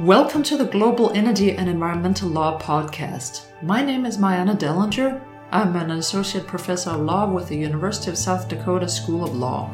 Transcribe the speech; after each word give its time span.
Welcome 0.00 0.42
to 0.44 0.56
the 0.56 0.64
Global 0.64 1.12
Energy 1.12 1.54
and 1.54 1.68
Environmental 1.68 2.30
Law 2.30 2.58
Podcast. 2.58 3.44
My 3.60 3.84
name 3.84 4.06
is 4.06 4.16
Myanna 4.16 4.58
Dellinger. 4.58 5.20
I'm 5.50 5.76
an 5.76 5.90
associate 5.90 6.46
professor 6.46 6.88
of 6.88 7.02
law 7.02 7.30
with 7.30 7.48
the 7.48 7.58
University 7.58 8.10
of 8.10 8.16
South 8.16 8.48
Dakota 8.48 8.88
School 8.88 9.22
of 9.22 9.36
Law. 9.36 9.70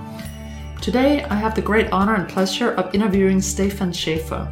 Today, 0.83 1.23
I 1.23 1.37
have 1.37 1.55
the 1.55 1.63
great 1.63 1.93
honor 1.93 2.17
and 2.17 2.29
pleasure 2.29 2.73
of 2.73 2.93
interviewing 2.93 3.41
Stefan 3.41 3.93
Schaefer. 3.93 4.51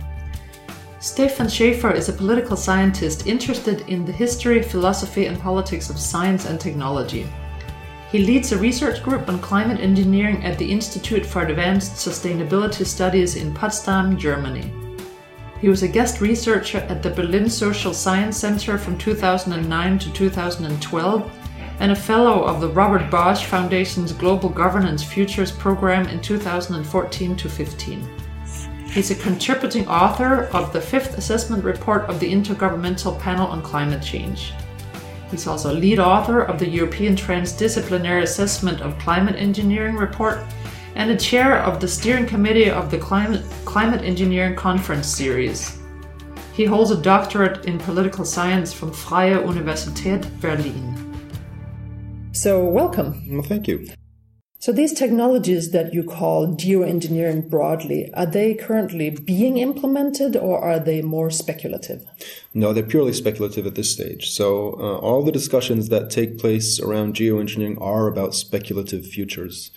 Stefan 1.01 1.49
Schaefer 1.49 1.91
is 1.91 2.09
a 2.09 2.13
political 2.13 2.57
scientist 2.57 3.27
interested 3.27 3.81
in 3.89 4.05
the 4.05 4.13
history, 4.13 4.63
philosophy, 4.63 5.27
and 5.27 5.41
politics 5.41 5.91
of 5.91 5.99
science 5.99 6.45
and 6.45 6.61
technology. 6.61 7.27
He 8.13 8.21
leads 8.21 8.53
a 8.53 8.59
research 8.59 9.03
group 9.03 9.29
on 9.29 9.41
climate 9.41 9.81
engineering 9.81 10.45
at 10.45 10.57
the 10.57 10.71
Institute 10.71 11.27
for 11.27 11.43
Advanced 11.43 11.95
Sustainability 11.95 12.87
Studies 12.87 13.35
in 13.35 13.53
Potsdam, 13.53 14.17
Germany. 14.17 14.84
He 15.65 15.71
was 15.71 15.83
a 15.83 15.89
guest 15.89 16.21
researcher 16.21 16.77
at 16.91 17.03
the 17.03 17.09
Berlin 17.09 17.49
Social 17.49 17.95
Science 17.95 18.37
Center 18.37 18.77
from 18.77 18.99
2009 18.99 19.99
to 19.99 20.13
2012 20.13 21.33
and 21.81 21.91
a 21.91 21.97
fellow 21.97 22.45
of 22.45 22.61
the 22.61 22.69
Robert 22.69 23.11
Bosch 23.11 23.47
Foundation's 23.47 24.13
Global 24.13 24.51
Governance 24.51 25.03
Futures 25.03 25.51
program 25.51 26.07
in 26.09 26.21
2014 26.21 27.37
to 27.37 27.49
15. 27.49 28.09
He's 28.89 29.11
a 29.11 29.15
contributing 29.15 29.89
author 29.89 30.49
of 30.53 30.71
the 30.75 30.83
fifth 30.83 31.17
assessment 31.17 31.65
report 31.65 32.03
of 32.11 32.21
the 32.21 32.31
Intergovernmental 32.31 33.19
Panel 33.19 33.47
on 33.47 33.63
Climate 33.63 34.03
Change. 34.03 34.53
He's 35.31 35.47
also 35.47 35.73
lead 35.73 35.99
author 35.99 36.43
of 36.43 36.59
the 36.59 36.69
European 36.69 37.17
Transdisciplinary 37.17 38.25
Assessment 38.25 38.83
of 38.83 38.99
Climate 38.99 39.37
Engineering 39.37 39.97
report 39.97 40.41
and 40.95 41.11
a 41.11 41.17
chair 41.17 41.59
of 41.59 41.81
the 41.81 41.89
steering 41.89 42.27
committee 42.27 42.71
of 42.71 42.91
the 42.91 42.99
Climate, 42.99 43.45
Climate 43.65 44.03
Engineering 44.03 44.55
Conference 44.55 45.07
series. 45.07 45.79
He 46.53 46.65
holds 46.65 46.91
a 46.91 46.97
doctorate 46.97 47.65
in 47.67 47.79
political 47.79 48.25
science 48.25 48.73
from 48.73 48.93
Freie 48.93 49.43
Universität 49.43 50.25
Berlin. 50.41 51.01
So, 52.33 52.65
welcome. 52.65 53.23
Well, 53.31 53.43
thank 53.43 53.67
you. 53.67 53.87
So 54.65 54.73
these 54.73 54.95
technologies 54.95 55.73
that 55.73 55.93
you 55.93 56.03
call 56.03 56.57
geoengineering 56.57 57.51
broadly, 57.51 58.11
are 58.15 58.25
they 58.25 58.55
currently 58.55 59.11
being 59.11 59.59
implemented 59.59 60.37
or 60.37 60.59
are 60.59 60.81
they 60.81 61.03
more 61.03 61.31
speculative? 61.31 62.03
No, 62.55 62.73
they're 62.73 62.83
purely 62.83 63.13
speculative 63.13 63.67
at 63.67 63.75
this 63.75 63.93
stage. 63.93 64.31
So 64.31 64.71
uh, 64.81 64.97
all 65.01 65.23
the 65.23 65.31
discussions 65.31 65.91
that 65.91 66.09
take 66.09 66.39
place 66.39 66.81
around 66.81 67.15
geoengineering 67.15 67.79
are 67.79 68.07
about 68.07 68.35
speculative 68.35 69.05
futures. 69.05 69.71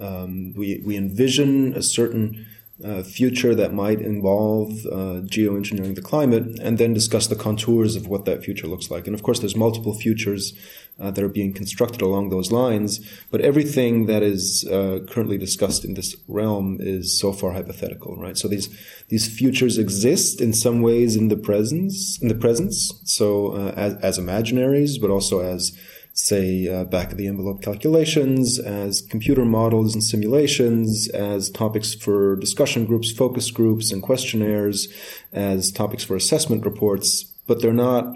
Um, 0.00 0.54
we, 0.54 0.82
we 0.84 0.96
envision 0.96 1.74
a 1.74 1.82
certain 1.82 2.46
uh, 2.84 3.02
future 3.02 3.54
that 3.54 3.72
might 3.72 4.00
involve 4.00 4.70
uh, 4.86 5.22
geoengineering 5.22 5.94
the 5.94 6.02
climate 6.02 6.58
and 6.60 6.78
then 6.78 6.92
discuss 6.92 7.26
the 7.28 7.36
contours 7.36 7.94
of 7.94 8.08
what 8.08 8.24
that 8.24 8.42
future 8.42 8.66
looks 8.66 8.90
like. 8.90 9.06
And 9.06 9.14
of 9.14 9.22
course, 9.22 9.38
there's 9.38 9.54
multiple 9.54 9.94
futures 9.94 10.52
uh, 10.98 11.10
that 11.10 11.22
are 11.24 11.28
being 11.28 11.52
constructed 11.52 12.02
along 12.02 12.30
those 12.30 12.52
lines, 12.52 13.00
but 13.30 13.40
everything 13.40 14.06
that 14.06 14.22
is 14.22 14.66
uh, 14.68 15.00
currently 15.08 15.38
discussed 15.38 15.84
in 15.84 15.94
this 15.94 16.16
realm 16.28 16.78
is 16.80 17.18
so 17.18 17.32
far 17.32 17.52
hypothetical, 17.52 18.16
right? 18.16 18.36
So 18.36 18.48
these 18.48 18.68
these 19.08 19.26
futures 19.26 19.78
exist 19.78 20.40
in 20.40 20.52
some 20.52 20.82
ways 20.82 21.16
in 21.16 21.28
the 21.28 21.36
presence, 21.36 22.20
in 22.20 22.28
the 22.28 22.34
presence, 22.34 23.00
so 23.04 23.52
uh, 23.52 23.72
as, 23.76 23.94
as 23.96 24.18
imaginaries, 24.18 25.00
but 25.00 25.10
also 25.10 25.40
as 25.40 25.76
say, 26.14 26.68
uh, 26.68 26.84
back 26.84 27.10
of 27.12 27.18
the 27.18 27.26
envelope 27.26 27.62
calculations, 27.62 28.58
as 28.58 29.00
computer 29.00 29.44
models 29.44 29.94
and 29.94 30.04
simulations, 30.04 31.08
as 31.08 31.50
topics 31.50 31.94
for 31.94 32.36
discussion 32.36 32.84
groups, 32.84 33.10
focus 33.10 33.50
groups, 33.50 33.90
and 33.92 34.02
questionnaires, 34.02 34.88
as 35.32 35.70
topics 35.70 36.04
for 36.04 36.14
assessment 36.14 36.64
reports, 36.64 37.24
but 37.46 37.62
they're 37.62 37.72
not 37.72 38.14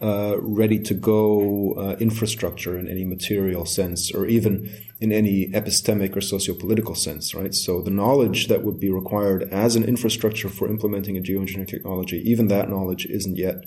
uh, 0.00 0.36
ready 0.40 0.80
to 0.80 0.94
go 0.94 1.74
uh, 1.74 1.96
infrastructure 2.00 2.76
in 2.76 2.88
any 2.88 3.04
material 3.04 3.64
sense 3.64 4.12
or 4.12 4.26
even 4.26 4.68
in 5.00 5.12
any 5.12 5.48
epistemic 5.48 6.16
or 6.16 6.20
socio-political 6.20 6.94
sense, 6.94 7.34
right? 7.34 7.54
So 7.54 7.80
the 7.80 7.90
knowledge 7.90 8.48
that 8.48 8.64
would 8.64 8.80
be 8.80 8.90
required 8.90 9.44
as 9.52 9.76
an 9.76 9.84
infrastructure 9.84 10.48
for 10.48 10.68
implementing 10.68 11.16
a 11.16 11.20
geoengineering 11.20 11.68
technology, 11.68 12.18
even 12.28 12.48
that 12.48 12.68
knowledge 12.68 13.06
isn't 13.06 13.36
yet 13.36 13.64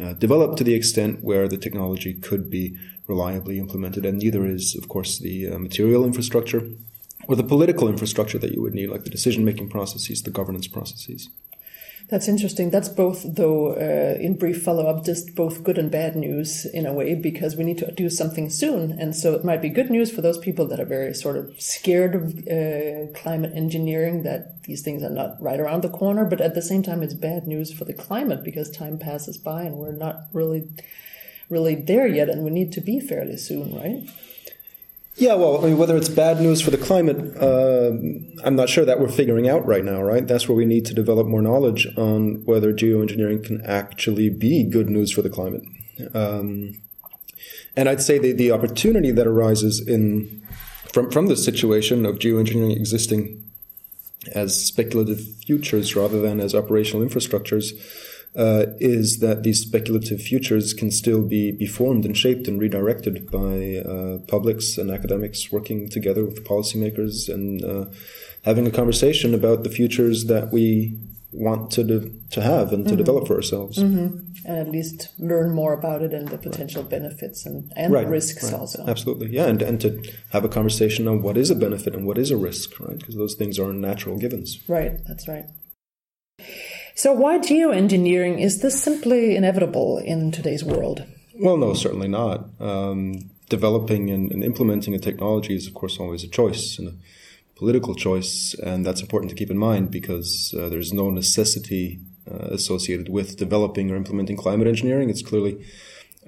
uh, 0.00 0.14
developed 0.14 0.56
to 0.58 0.64
the 0.64 0.74
extent 0.74 1.22
where 1.22 1.48
the 1.48 1.58
technology 1.58 2.14
could 2.14 2.48
be 2.48 2.78
reliably 3.06 3.58
implemented. 3.58 4.04
And 4.04 4.18
neither 4.18 4.46
is, 4.46 4.74
of 4.74 4.88
course, 4.88 5.18
the 5.18 5.48
uh, 5.48 5.58
material 5.58 6.04
infrastructure 6.04 6.68
or 7.28 7.36
the 7.36 7.44
political 7.44 7.88
infrastructure 7.88 8.38
that 8.38 8.52
you 8.52 8.60
would 8.62 8.74
need, 8.74 8.90
like 8.90 9.04
the 9.04 9.10
decision 9.10 9.44
making 9.44 9.68
processes, 9.68 10.22
the 10.22 10.30
governance 10.30 10.66
processes. 10.66 11.28
That's 12.08 12.28
interesting. 12.28 12.70
That's 12.70 12.88
both, 12.88 13.36
though, 13.36 13.72
uh, 13.72 14.20
in 14.20 14.36
brief 14.36 14.62
follow 14.62 14.86
up, 14.86 15.04
just 15.04 15.34
both 15.34 15.62
good 15.62 15.78
and 15.78 15.90
bad 15.90 16.16
news 16.16 16.66
in 16.66 16.84
a 16.84 16.92
way, 16.92 17.14
because 17.14 17.56
we 17.56 17.64
need 17.64 17.78
to 17.78 17.92
do 17.92 18.10
something 18.10 18.50
soon. 18.50 18.92
And 18.92 19.14
so 19.16 19.34
it 19.34 19.44
might 19.44 19.62
be 19.62 19.68
good 19.68 19.88
news 19.88 20.10
for 20.10 20.20
those 20.20 20.36
people 20.36 20.66
that 20.66 20.80
are 20.80 20.84
very 20.84 21.14
sort 21.14 21.36
of 21.36 21.58
scared 21.60 22.14
of 22.14 22.46
uh, 22.48 23.12
climate 23.14 23.52
engineering, 23.54 24.24
that 24.24 24.62
these 24.64 24.82
things 24.82 25.02
are 25.02 25.10
not 25.10 25.40
right 25.40 25.60
around 25.60 25.82
the 25.82 25.88
corner. 25.88 26.24
But 26.24 26.40
at 26.40 26.54
the 26.54 26.60
same 26.60 26.82
time, 26.82 27.02
it's 27.02 27.14
bad 27.14 27.46
news 27.46 27.72
for 27.72 27.84
the 27.84 27.94
climate 27.94 28.42
because 28.44 28.70
time 28.70 28.98
passes 28.98 29.38
by 29.38 29.62
and 29.62 29.76
we're 29.76 29.92
not 29.92 30.26
really, 30.32 30.68
really 31.52 31.74
there 31.74 32.06
yet. 32.06 32.28
And 32.28 32.42
we 32.42 32.50
need 32.50 32.72
to 32.72 32.80
be 32.80 32.98
fairly 32.98 33.36
soon, 33.36 33.74
right? 33.76 34.08
Yeah, 35.16 35.34
well, 35.34 35.62
I 35.62 35.68
mean, 35.68 35.78
whether 35.78 35.96
it's 35.96 36.08
bad 36.08 36.40
news 36.40 36.62
for 36.62 36.70
the 36.70 36.78
climate, 36.78 37.36
uh, 37.36 37.90
I'm 38.44 38.56
not 38.56 38.70
sure 38.70 38.86
that 38.86 38.98
we're 38.98 39.08
figuring 39.08 39.46
out 39.46 39.64
right 39.66 39.84
now, 39.84 40.02
right? 40.02 40.26
That's 40.26 40.48
where 40.48 40.56
we 40.56 40.64
need 40.64 40.86
to 40.86 40.94
develop 40.94 41.26
more 41.26 41.42
knowledge 41.42 41.86
on 41.98 42.44
whether 42.46 42.72
geoengineering 42.72 43.44
can 43.44 43.60
actually 43.66 44.30
be 44.30 44.64
good 44.64 44.88
news 44.88 45.12
for 45.12 45.20
the 45.20 45.28
climate. 45.28 45.64
Um, 46.14 46.80
and 47.76 47.88
I'd 47.90 48.00
say 48.00 48.18
the, 48.18 48.32
the 48.32 48.52
opportunity 48.52 49.10
that 49.10 49.26
arises 49.26 49.86
in 49.86 50.42
from 50.92 51.10
from 51.10 51.26
this 51.26 51.44
situation 51.44 52.04
of 52.04 52.18
geoengineering 52.18 52.74
existing 52.74 53.42
as 54.34 54.66
speculative 54.66 55.20
futures 55.46 55.96
rather 55.96 56.20
than 56.20 56.40
as 56.40 56.54
operational 56.54 57.06
infrastructures 57.06 57.72
uh, 58.34 58.66
is 58.78 59.18
that 59.18 59.42
these 59.42 59.60
speculative 59.60 60.20
futures 60.20 60.72
can 60.72 60.90
still 60.90 61.22
be, 61.22 61.52
be 61.52 61.66
formed 61.66 62.04
and 62.04 62.16
shaped 62.16 62.48
and 62.48 62.60
redirected 62.60 63.30
by 63.30 63.76
uh, 63.86 64.18
publics 64.26 64.78
and 64.78 64.90
academics 64.90 65.52
working 65.52 65.88
together 65.88 66.24
with 66.24 66.44
policymakers 66.44 67.28
and 67.28 67.62
uh, 67.62 67.84
having 68.44 68.66
a 68.66 68.70
conversation 68.70 69.34
about 69.34 69.64
the 69.64 69.70
futures 69.70 70.26
that 70.26 70.50
we 70.52 70.98
want 71.32 71.70
to 71.70 71.82
de- 71.82 72.10
to 72.30 72.42
have 72.42 72.72
and 72.72 72.84
to 72.84 72.90
mm-hmm. 72.90 72.98
develop 72.98 73.26
for 73.26 73.34
ourselves. 73.34 73.78
Mm-hmm. 73.78 74.18
And 74.44 74.58
at 74.58 74.68
least 74.68 75.08
learn 75.18 75.54
more 75.54 75.72
about 75.72 76.02
it 76.02 76.12
and 76.12 76.28
the 76.28 76.38
potential 76.38 76.82
right. 76.82 76.90
benefits 76.90 77.46
and, 77.46 77.72
and 77.76 77.92
right. 77.92 78.06
risks 78.06 78.44
right. 78.44 78.54
also. 78.54 78.84
Absolutely, 78.86 79.30
yeah, 79.30 79.46
and, 79.46 79.62
and 79.62 79.80
to 79.80 80.02
have 80.30 80.44
a 80.44 80.48
conversation 80.48 81.06
on 81.06 81.22
what 81.22 81.36
is 81.36 81.50
a 81.50 81.54
benefit 81.54 81.94
and 81.94 82.06
what 82.06 82.18
is 82.18 82.30
a 82.30 82.36
risk, 82.36 82.78
right? 82.80 82.98
Because 82.98 83.14
those 83.14 83.34
things 83.34 83.58
are 83.58 83.72
natural 83.72 84.18
givens. 84.18 84.58
Right, 84.68 84.98
that's 85.06 85.28
right. 85.28 85.44
So, 86.94 87.12
why 87.12 87.38
geoengineering? 87.38 88.40
Is 88.40 88.60
this 88.60 88.82
simply 88.82 89.36
inevitable 89.36 89.98
in 89.98 90.30
today's 90.30 90.62
world? 90.62 91.04
Well, 91.34 91.56
no, 91.56 91.74
certainly 91.74 92.08
not. 92.08 92.48
Um, 92.60 93.30
developing 93.48 94.10
and, 94.10 94.30
and, 94.30 94.44
implementing 94.44 94.94
a 94.94 94.98
technology 94.98 95.54
is, 95.54 95.66
of 95.66 95.74
course, 95.74 95.98
always 95.98 96.22
a 96.22 96.28
choice 96.28 96.78
and 96.78 96.88
a 96.88 96.92
political 97.56 97.94
choice, 97.94 98.54
and 98.54 98.84
that's 98.84 99.00
important 99.00 99.30
to 99.30 99.36
keep 99.36 99.50
in 99.50 99.58
mind 99.58 99.90
because 99.90 100.54
uh, 100.58 100.68
there's 100.68 100.92
no 100.92 101.10
necessity 101.10 102.00
uh, 102.30 102.48
associated 102.50 103.08
with 103.08 103.36
developing 103.36 103.90
or 103.90 103.96
implementing 103.96 104.36
climate 104.36 104.68
engineering. 104.68 105.10
It's 105.10 105.22
clearly 105.22 105.64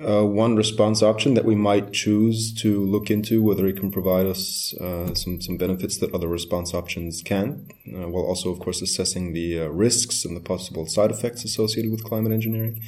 uh, 0.03 0.25
one 0.25 0.57
response 0.57 1.03
option 1.03 1.35
that 1.35 1.45
we 1.45 1.55
might 1.55 1.93
choose 1.93 2.53
to 2.53 2.85
look 2.85 3.11
into 3.11 3.43
whether 3.43 3.67
it 3.67 3.77
can 3.77 3.93
provide 3.93 4.27
us 4.27 4.75
uh, 4.81 5.15
some 5.15 5.41
some 5.41 5.57
benefits 5.57 5.99
that 5.99 6.13
other 6.13 6.27
response 6.27 6.75
options 6.75 7.23
can, 7.23 7.69
uh, 7.95 8.09
while 8.09 8.25
also, 8.25 8.51
of 8.51 8.59
course, 8.59 8.83
assessing 8.83 9.33
the 9.33 9.61
uh, 9.61 9.67
risks 9.67 10.25
and 10.25 10.37
the 10.37 10.41
possible 10.41 10.87
side 10.87 11.13
effects 11.13 11.45
associated 11.45 11.93
with 11.93 12.03
climate 12.03 12.33
engineering. 12.33 12.83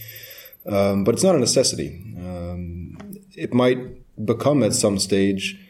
Um, 0.67 1.05
but 1.05 1.15
it's 1.15 1.23
not 1.23 1.37
a 1.37 1.39
necessity. 1.39 2.03
Um, 2.19 2.99
it 3.37 3.55
might 3.55 3.79
become 4.25 4.65
at 4.65 4.73
some 4.73 4.99
stage, 4.99 5.61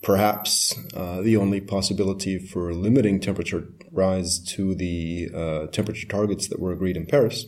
perhaps, 0.00 0.74
uh, 0.94 1.20
the 1.20 1.36
only 1.36 1.60
possibility 1.60 2.38
for 2.38 2.72
limiting 2.72 3.20
temperature 3.20 3.68
rise 3.92 4.38
to 4.38 4.74
the 4.74 5.28
uh, 5.34 5.66
temperature 5.66 6.08
targets 6.08 6.48
that 6.48 6.60
were 6.60 6.72
agreed 6.72 6.96
in 6.96 7.04
Paris. 7.04 7.44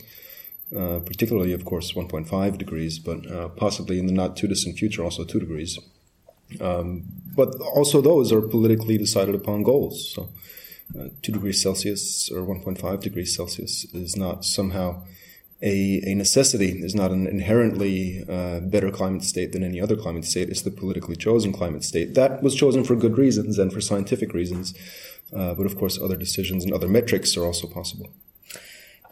Uh, 0.74 1.00
particularly, 1.00 1.52
of 1.52 1.66
course, 1.66 1.92
1.5 1.92 2.56
degrees, 2.56 2.98
but 2.98 3.30
uh, 3.30 3.48
possibly 3.48 3.98
in 3.98 4.06
the 4.06 4.12
not 4.12 4.38
too 4.38 4.46
distant 4.46 4.78
future, 4.78 5.04
also 5.04 5.22
2 5.22 5.38
degrees. 5.38 5.78
Um, 6.62 7.02
but 7.36 7.54
also, 7.60 8.00
those 8.00 8.32
are 8.32 8.40
politically 8.40 8.96
decided 8.96 9.34
upon 9.34 9.64
goals. 9.64 10.14
So, 10.14 10.30
uh, 10.98 11.08
2 11.20 11.32
degrees 11.32 11.62
Celsius 11.62 12.30
or 12.30 12.40
1.5 12.40 13.00
degrees 13.00 13.36
Celsius 13.36 13.84
is 13.92 14.16
not 14.16 14.46
somehow 14.46 15.02
a, 15.62 16.02
a 16.06 16.14
necessity, 16.14 16.82
is 16.82 16.94
not 16.94 17.10
an 17.10 17.26
inherently 17.26 18.24
uh, 18.28 18.60
better 18.60 18.90
climate 18.90 19.24
state 19.24 19.52
than 19.52 19.62
any 19.62 19.80
other 19.80 19.96
climate 19.96 20.24
state. 20.24 20.48
It's 20.48 20.62
the 20.62 20.70
politically 20.70 21.16
chosen 21.16 21.52
climate 21.52 21.84
state. 21.84 22.14
That 22.14 22.42
was 22.42 22.54
chosen 22.54 22.82
for 22.82 22.96
good 22.96 23.18
reasons 23.18 23.58
and 23.58 23.72
for 23.72 23.80
scientific 23.80 24.32
reasons. 24.32 24.74
Uh, 25.34 25.54
but 25.54 25.66
of 25.66 25.76
course, 25.76 26.00
other 26.00 26.16
decisions 26.16 26.64
and 26.64 26.72
other 26.72 26.88
metrics 26.88 27.36
are 27.36 27.44
also 27.44 27.66
possible. 27.66 28.10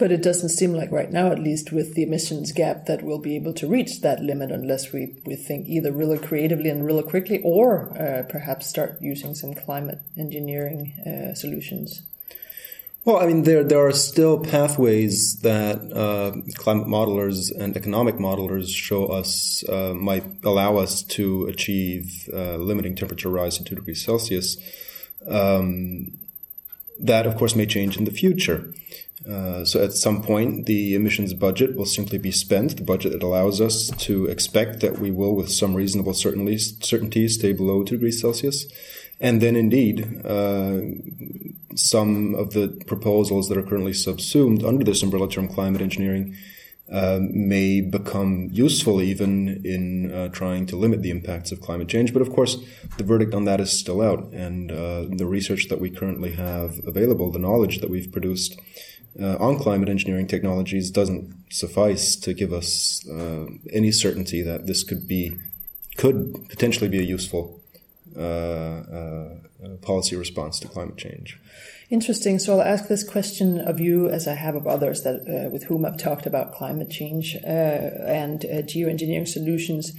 But 0.00 0.11
it 0.11 0.23
doesn't 0.23 0.49
seem 0.49 0.73
like 0.73 0.91
right 0.91 1.12
now, 1.12 1.31
at 1.31 1.38
least 1.38 1.73
with 1.73 1.94
the 1.94 2.02
emissions 2.02 2.52
gap, 2.52 2.87
that 2.87 3.02
we'll 3.02 3.19
be 3.19 3.37
able 3.37 3.52
to 3.52 3.69
reach 3.69 4.00
that 4.00 4.20
limit 4.20 4.50
unless 4.50 4.93
we, 4.94 5.20
we 5.26 5.37
think 5.37 5.69
either 5.69 5.93
really 5.93 6.17
creatively 6.17 6.70
and 6.70 6.87
really 6.87 7.02
quickly 7.02 7.38
or 7.44 7.93
uh, 7.99 8.23
perhaps 8.26 8.67
start 8.67 8.97
using 9.02 9.35
some 9.35 9.52
climate 9.52 10.00
engineering 10.17 10.94
uh, 11.06 11.35
solutions. 11.35 12.00
Well, 13.05 13.19
I 13.19 13.26
mean, 13.26 13.43
there 13.43 13.62
there 13.62 13.87
are 13.87 13.93
still 13.93 14.38
pathways 14.38 15.41
that 15.41 15.79
uh, 15.93 16.32
climate 16.55 16.87
modelers 16.87 17.50
and 17.55 17.76
economic 17.76 18.14
modelers 18.14 18.69
show 18.69 19.05
us 19.06 19.62
uh, 19.69 19.93
might 19.94 20.25
allow 20.44 20.79
us 20.79 21.03
to 21.17 21.44
achieve 21.44 22.29
uh, 22.32 22.56
limiting 22.56 22.96
temperature 22.96 23.29
rise 23.29 23.58
to 23.58 23.64
two 23.64 23.75
degrees 23.75 24.03
Celsius. 24.03 24.56
Um, 25.29 26.19
that, 26.99 27.26
of 27.26 27.37
course, 27.37 27.55
may 27.55 27.67
change 27.67 27.99
in 27.99 28.05
the 28.05 28.11
future. 28.11 28.73
Uh, 29.28 29.64
so 29.64 29.82
at 29.82 29.93
some 29.93 30.22
point, 30.22 30.67
the 30.67 30.94
emissions 30.94 31.34
budget 31.34 31.76
will 31.76 31.84
simply 31.84 32.19
be 32.19 32.31
spent, 32.31 32.76
the 32.76 32.82
budget 32.82 33.12
that 33.12 33.22
allows 33.22 33.61
us 33.61 33.90
to 33.99 34.26
expect 34.26 34.81
that 34.81 34.99
we 34.99 35.11
will, 35.11 35.34
with 35.34 35.50
some 35.50 35.75
reasonable 35.75 36.14
certainty, 36.14 36.56
certainty 36.56 37.28
stay 37.28 37.52
below 37.52 37.84
2 37.84 37.96
degrees 37.96 38.20
Celsius. 38.20 38.67
And 39.20 39.43
then 39.43 39.56
indeed, 39.56 40.22
uh, 40.25 40.81
some 41.75 42.34
of 42.34 42.55
the 42.55 42.69
proposals 42.87 43.49
that 43.49 43.58
are 43.58 43.62
currently 43.62 43.93
subsumed 43.93 44.64
under 44.64 44.84
this 44.84 45.02
umbrella 45.02 45.28
term 45.28 45.49
climate 45.49 45.82
engineering 45.82 46.34
uh, 46.90 47.20
may 47.20 47.81
become 47.81 48.49
useful 48.50 49.00
even 49.00 49.61
in 49.64 50.11
uh, 50.11 50.28
trying 50.28 50.67
to 50.67 50.76
limit 50.76 51.02
the 51.02 51.11
impacts 51.11 51.52
of 51.52 51.61
climate 51.61 51.88
change. 51.88 52.12
But 52.12 52.22
of 52.22 52.32
course, 52.32 52.56
the 52.96 53.05
verdict 53.05 53.34
on 53.34 53.44
that 53.44 53.61
is 53.61 53.78
still 53.78 54.00
out. 54.00 54.32
And 54.32 54.72
uh, 54.72 55.05
the 55.08 55.26
research 55.26 55.69
that 55.69 55.81
we 55.81 55.90
currently 55.90 56.32
have 56.32 56.81
available, 56.84 57.31
the 57.31 57.38
knowledge 57.38 57.78
that 57.78 57.90
we've 57.90 58.11
produced 58.11 58.58
uh, 59.19 59.37
on 59.39 59.59
climate 59.59 59.89
engineering 59.89 60.27
technologies 60.27 60.91
doesn't 60.91 61.35
suffice 61.51 62.17
to 62.17 62.35
give 62.35 62.53
us 62.53 63.07
uh, 63.09 63.47
any 63.73 63.91
certainty 63.91 64.43
that 64.43 64.67
this 64.67 64.85
could 64.85 65.09
be, 65.09 65.37
could 65.97 66.35
potentially 66.49 66.89
be 66.89 66.99
a 66.99 67.03
useful 67.03 67.61
policy 69.83 70.17
response 70.17 70.61
to 70.61 70.69
climate 70.69 70.97
change. 70.97 71.39
Interesting. 71.91 72.39
So 72.39 72.55
I'll 72.55 72.62
ask 72.62 72.87
this 72.87 73.03
question 73.03 73.61
of 73.61 73.81
you, 73.81 74.09
as 74.09 74.29
I 74.29 74.35
have 74.35 74.55
of 74.55 74.67
others 74.67 75.03
that 75.03 75.23
uh, 75.23 75.51
with 75.51 75.65
whom 75.65 75.85
I've 75.85 75.97
talked 75.99 76.25
about 76.25 76.55
climate 76.55 76.89
change 76.89 77.37
uh, 77.45 77.47
and 77.47 78.45
uh, 78.45 78.63
geoengineering 78.63 79.27
solutions. 79.27 79.93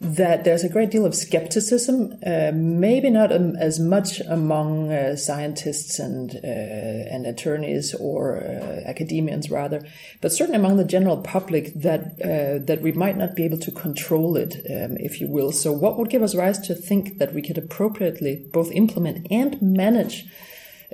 That 0.00 0.44
there's 0.44 0.64
a 0.64 0.68
great 0.68 0.90
deal 0.90 1.06
of 1.06 1.14
skepticism, 1.14 2.18
uh, 2.26 2.50
maybe 2.52 3.10
not 3.10 3.30
um, 3.30 3.54
as 3.56 3.78
much 3.78 4.20
among 4.20 4.92
uh, 4.92 5.14
scientists 5.14 6.00
and 6.00 6.34
uh, 6.42 7.14
and 7.14 7.26
attorneys 7.26 7.94
or 7.94 8.38
academians, 8.86 9.50
rather, 9.50 9.86
but 10.20 10.32
certainly 10.32 10.58
among 10.58 10.78
the 10.78 10.84
general 10.84 11.18
public 11.18 11.72
that 11.74 12.18
that 12.18 12.82
we 12.82 12.92
might 12.92 13.16
not 13.16 13.36
be 13.36 13.44
able 13.44 13.58
to 13.58 13.70
control 13.70 14.36
it, 14.36 14.56
um, 14.68 14.96
if 14.98 15.20
you 15.20 15.28
will. 15.28 15.52
So, 15.52 15.72
what 15.72 15.96
would 15.96 16.10
give 16.10 16.22
us 16.22 16.34
rise 16.34 16.58
to 16.66 16.74
think 16.74 17.18
that 17.18 17.32
we 17.32 17.42
could 17.42 17.58
appropriately 17.58 18.44
both 18.52 18.72
implement 18.72 19.26
and 19.30 19.60
manage? 19.62 20.26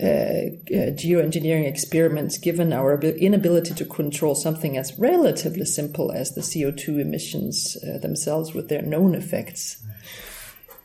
Uh, 0.00 0.49
geoengineering 0.70 1.67
experiments, 1.67 2.38
given 2.38 2.73
our 2.73 2.99
inability 3.02 3.75
to 3.75 3.85
control 3.85 4.35
something 4.35 4.79
as 4.79 4.99
relatively 4.99 5.67
simple 5.67 6.11
as 6.11 6.35
the 6.35 6.41
CO2 6.41 7.00
emissions 7.00 7.76
uh, 7.85 7.99
themselves 7.99 8.55
with 8.55 8.70
their 8.70 8.81
known 8.81 9.14
effects? 9.14 9.82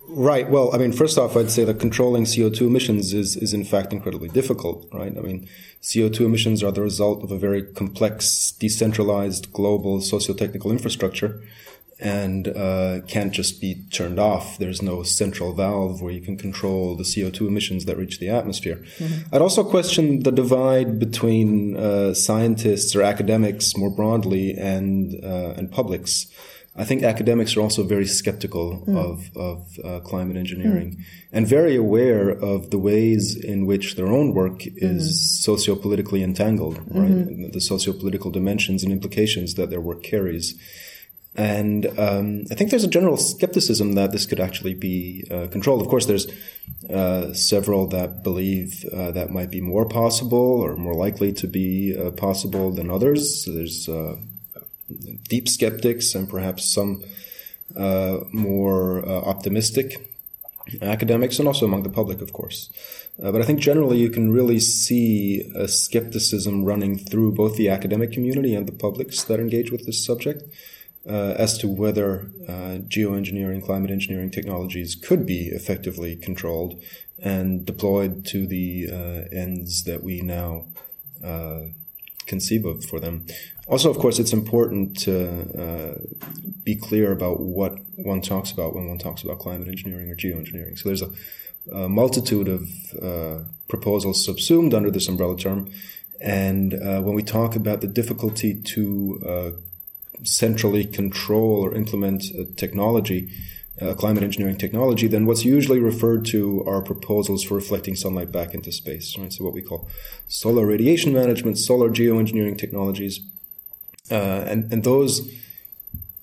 Right. 0.10 0.50
Well, 0.50 0.74
I 0.76 0.78
mean, 0.78 0.92
first 0.92 1.18
off, 1.18 1.38
I'd 1.38 1.50
say 1.50 1.64
that 1.64 1.80
controlling 1.80 2.26
CO2 2.26 2.62
emissions 2.68 3.14
is, 3.14 3.38
is 3.38 3.54
in 3.54 3.64
fact 3.64 3.94
incredibly 3.94 4.28
difficult, 4.28 4.88
right? 4.94 5.18
I 5.18 5.22
mean, 5.22 5.48
CO2 5.82 6.22
emissions 6.22 6.62
are 6.62 6.72
the 6.72 6.82
result 6.82 7.24
of 7.24 7.32
a 7.32 7.38
very 7.38 7.64
complex, 7.64 8.52
decentralized, 8.52 9.54
global 9.54 10.02
socio-technical 10.02 10.72
infrastructure 10.72 11.42
and 12.00 12.50
uh, 12.50 13.00
can't 13.08 13.32
just 13.32 13.62
be 13.62 13.86
turned 13.92 14.20
off. 14.20 14.58
There's 14.58 14.82
no 14.82 15.04
central 15.04 15.54
valve 15.54 16.02
where 16.02 16.12
you 16.12 16.22
can 16.22 16.38
control 16.38 16.96
the 16.96 17.04
CO2 17.04 17.48
emissions 17.48 17.86
that 17.86 17.98
reach 17.98 18.20
the 18.20 18.30
atmosphere. 18.30 18.84
Mm-hmm. 18.98 19.36
I'd 19.36 19.42
also 19.42 19.64
question 19.64 20.24
the 20.24 20.32
divide 20.32 21.00
between 21.00 21.78
uh, 21.78 22.14
scientists 22.14 22.96
or 22.96 23.02
academics 23.02 23.78
more 23.78 23.90
broadly 23.90 24.56
and 24.58 25.24
uh, 25.24 25.54
and 25.58 25.72
publics. 25.72 26.28
I 26.78 26.84
think 26.84 27.04
academics 27.04 27.56
are 27.56 27.62
also 27.62 27.84
very 27.84 28.06
skeptical 28.06 28.84
mm. 28.86 28.98
of 28.98 29.32
of 29.38 29.80
uh, 29.82 30.00
climate 30.02 30.36
engineering 30.36 30.98
mm. 30.98 31.04
and 31.32 31.48
very 31.48 31.78
aware 31.78 32.30
of 32.30 32.70
the 32.72 32.78
ways 32.78 33.38
in 33.42 33.66
which 33.66 33.96
their 33.96 34.08
own 34.08 34.34
work 34.34 34.68
is 34.68 35.04
mm. 35.08 35.44
socio-politically 35.46 36.22
entangled, 36.22 36.80
right? 36.90 37.12
Mm-hmm. 37.12 37.52
The 37.52 37.62
socio-political 37.62 38.32
dimensions 38.32 38.84
and 38.84 38.92
implications 38.92 39.56
that 39.56 39.70
their 39.70 39.80
work 39.80 40.04
carries. 40.04 40.60
And 41.38 41.88
um, 42.00 42.46
I 42.50 42.56
think 42.56 42.70
there's 42.70 42.86
a 42.86 42.90
general 42.90 43.18
skepticism 43.18 43.94
that 43.94 44.12
this 44.14 44.26
could 44.26 44.40
actually 44.40 44.74
be 44.74 45.28
uh, 45.30 45.48
controlled. 45.48 45.82
Of 45.82 45.90
course, 45.90 46.06
there's 46.06 46.28
uh, 46.90 47.34
several 47.34 47.88
that 47.88 48.24
believe 48.24 48.86
uh, 48.94 49.12
that 49.12 49.32
might 49.32 49.52
be 49.52 49.60
more 49.60 49.86
possible 49.86 50.38
or 50.38 50.78
more 50.78 50.94
likely 50.94 51.34
to 51.34 51.48
be 51.48 51.96
uh, 51.98 52.12
possible 52.12 52.72
than 52.72 52.90
others. 52.90 53.44
So 53.44 53.52
there's 53.52 53.90
uh, 53.90 54.16
deep 55.28 55.50
skeptics 55.50 56.16
and 56.16 56.30
perhaps 56.30 56.72
some 56.72 57.04
uh, 57.76 58.20
more 58.32 59.06
optimistic 59.06 60.12
academics 60.82 61.38
and 61.38 61.48
also 61.48 61.66
among 61.66 61.84
the 61.84 61.90
public, 61.90 62.22
of 62.22 62.32
course. 62.32 62.72
but 63.18 63.42
I 63.42 63.44
think 63.44 63.60
generally 63.60 63.98
you 63.98 64.10
can 64.10 64.32
really 64.32 64.60
see 64.60 65.52
a 65.56 65.68
skepticism 65.68 66.64
running 66.64 66.98
through 66.98 67.34
both 67.34 67.58
the 67.58 67.70
academic 67.70 68.12
community 68.12 68.56
and 68.56 68.68
the 68.68 68.72
publics 68.72 69.24
that 69.26 69.40
engage 69.40 69.70
with 69.72 69.86
this 69.86 70.04
subject 70.04 70.44
uh, 71.08 71.36
as 71.38 71.58
to 71.60 71.68
whether 71.68 72.32
uh, 72.48 72.80
geoengineering, 72.88 73.64
climate 73.64 73.92
engineering 73.92 74.32
technologies 74.32 74.96
could 74.96 75.26
be 75.26 75.50
effectively 75.50 76.16
controlled 76.16 76.82
and 77.20 77.66
deployed 77.66 78.26
to 78.26 78.48
the 78.48 78.88
uh, 78.92 79.36
ends 79.36 79.84
that 79.84 80.04
we 80.04 80.22
now 80.22 80.66
uh, 81.24 81.62
conceive 82.26 82.66
of 82.66 82.84
for 82.86 83.00
them. 83.00 83.26
Also, 83.68 83.90
of 83.90 83.98
course, 83.98 84.20
it's 84.20 84.34
important 84.34 84.98
to 85.00 85.62
uh, 85.62 86.00
be 86.64 86.76
clear 86.76 87.12
about 87.12 87.40
what 87.40 87.78
one 87.96 88.22
talks 88.22 88.52
about 88.52 88.76
when 88.76 88.88
one 88.88 88.98
talks 88.98 89.24
about 89.24 89.40
climate 89.40 89.68
engineering 89.68 90.10
or 90.10 90.16
geoengineering. 90.16 90.78
So 90.78 90.90
there's 90.90 91.04
a, 91.04 91.12
a 91.72 91.90
multitude 91.90 92.48
of 92.48 92.70
uh, 93.02 93.44
proposals 93.68 94.26
subsumed 94.26 94.74
under 94.74 94.92
this 94.92 95.08
umbrella 95.08 95.38
term. 95.38 95.72
And 96.20 96.74
when 96.74 97.14
we 97.14 97.24
talk 97.24 97.56
about 97.56 97.82
the 97.82 97.88
difficulty 97.88 98.60
to 98.62 99.62
centrally 100.24 100.86
control 100.86 101.64
or 101.66 101.74
implement 101.74 102.26
a 102.32 102.46
technology, 102.46 103.30
uh, 103.82 103.94
climate 103.94 104.24
engineering 104.24 104.58
technology, 104.58 105.08
then 105.08 105.26
what's 105.26 105.44
usually 105.44 105.80
referred 105.80 106.26
to 106.26 106.64
are 106.66 106.82
proposals 106.82 107.44
for 107.44 107.56
reflecting 107.56 107.96
sunlight 107.96 108.32
back 108.32 108.54
into 108.54 108.72
space, 108.72 109.18
right? 109.18 109.34
So 109.34 109.44
what 109.44 109.54
we 109.54 109.62
call 109.62 109.88
solar 110.28 110.66
radiation 110.66 111.14
management, 111.14 111.58
solar 111.58 111.90
geoengineering 111.90 112.58
technologies, 112.58 113.20
uh, 114.10 114.46
and 114.48 114.72
and 114.72 114.84
those 114.84 115.30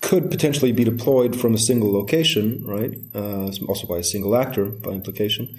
could 0.01 0.31
potentially 0.31 0.73
be 0.73 0.85
deployed 0.85 1.39
from 1.39 1.55
a 1.55 1.59
single 1.59 1.93
location, 1.93 2.63
right? 2.67 2.99
Uh, 3.15 3.51
also 3.69 3.87
by 3.87 3.99
a 3.99 4.05
single 4.05 4.37
actor, 4.37 4.67
by 4.67 4.91
implication, 4.91 5.57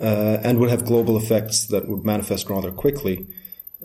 uh, 0.00 0.38
and 0.42 0.60
would 0.60 0.70
have 0.70 0.84
global 0.84 1.16
effects 1.16 1.66
that 1.66 1.88
would 1.88 2.04
manifest 2.04 2.48
rather 2.50 2.70
quickly 2.70 3.26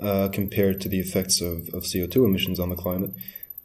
uh, 0.02 0.28
compared 0.32 0.82
to 0.82 0.90
the 0.90 1.00
effects 1.00 1.42
of, 1.42 1.70
of 1.74 1.84
CO2 1.84 2.26
emissions 2.26 2.60
on 2.60 2.70
the 2.70 2.76
climate. 2.76 3.12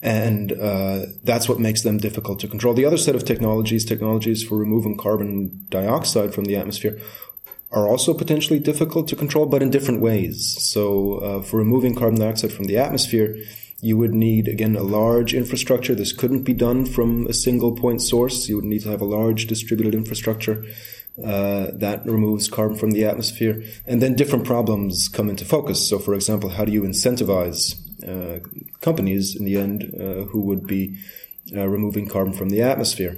And 0.00 0.52
uh, 0.52 1.06
that's 1.24 1.48
what 1.48 1.58
makes 1.58 1.82
them 1.82 1.98
difficult 1.98 2.38
to 2.40 2.48
control. 2.48 2.72
The 2.72 2.84
other 2.84 2.96
set 2.96 3.16
of 3.16 3.24
technologies, 3.24 3.84
technologies 3.84 4.44
for 4.44 4.56
removing 4.56 4.96
carbon 4.96 5.66
dioxide 5.70 6.34
from 6.34 6.44
the 6.44 6.56
atmosphere, 6.56 7.00
are 7.70 7.86
also 7.86 8.14
potentially 8.14 8.58
difficult 8.58 9.08
to 9.08 9.16
control, 9.16 9.46
but 9.46 9.62
in 9.62 9.70
different 9.70 10.00
ways. 10.00 10.56
So, 10.60 11.14
uh, 11.14 11.42
for 11.42 11.58
removing 11.58 11.94
carbon 11.94 12.20
dioxide 12.20 12.52
from 12.52 12.66
the 12.66 12.78
atmosphere, 12.78 13.36
you 13.80 13.96
would 13.96 14.14
need, 14.14 14.48
again, 14.48 14.74
a 14.76 14.82
large 14.82 15.34
infrastructure. 15.34 15.94
This 15.94 16.12
couldn't 16.12 16.42
be 16.42 16.54
done 16.54 16.86
from 16.86 17.26
a 17.26 17.32
single 17.32 17.72
point 17.76 18.02
source. 18.02 18.48
You 18.48 18.56
would 18.56 18.64
need 18.64 18.82
to 18.82 18.88
have 18.90 19.00
a 19.00 19.04
large 19.04 19.46
distributed 19.46 19.94
infrastructure 19.94 20.64
uh, 21.22 21.68
that 21.72 22.04
removes 22.04 22.48
carbon 22.48 22.76
from 22.76 22.92
the 22.92 23.04
atmosphere. 23.04 23.62
And 23.86 24.00
then 24.00 24.14
different 24.14 24.44
problems 24.44 25.08
come 25.08 25.28
into 25.28 25.44
focus. 25.44 25.88
So, 25.88 25.98
for 25.98 26.14
example, 26.14 26.50
how 26.50 26.64
do 26.64 26.72
you 26.72 26.82
incentivize 26.82 27.76
companies 28.80 29.34
in 29.34 29.44
the 29.44 29.56
end 29.56 29.94
uh, 29.94 30.24
who 30.30 30.40
would 30.40 30.66
be 30.66 30.98
uh, 31.56 31.66
removing 31.68 32.08
carbon 32.08 32.32
from 32.32 32.50
the 32.50 32.62
atmosphere. 32.62 33.16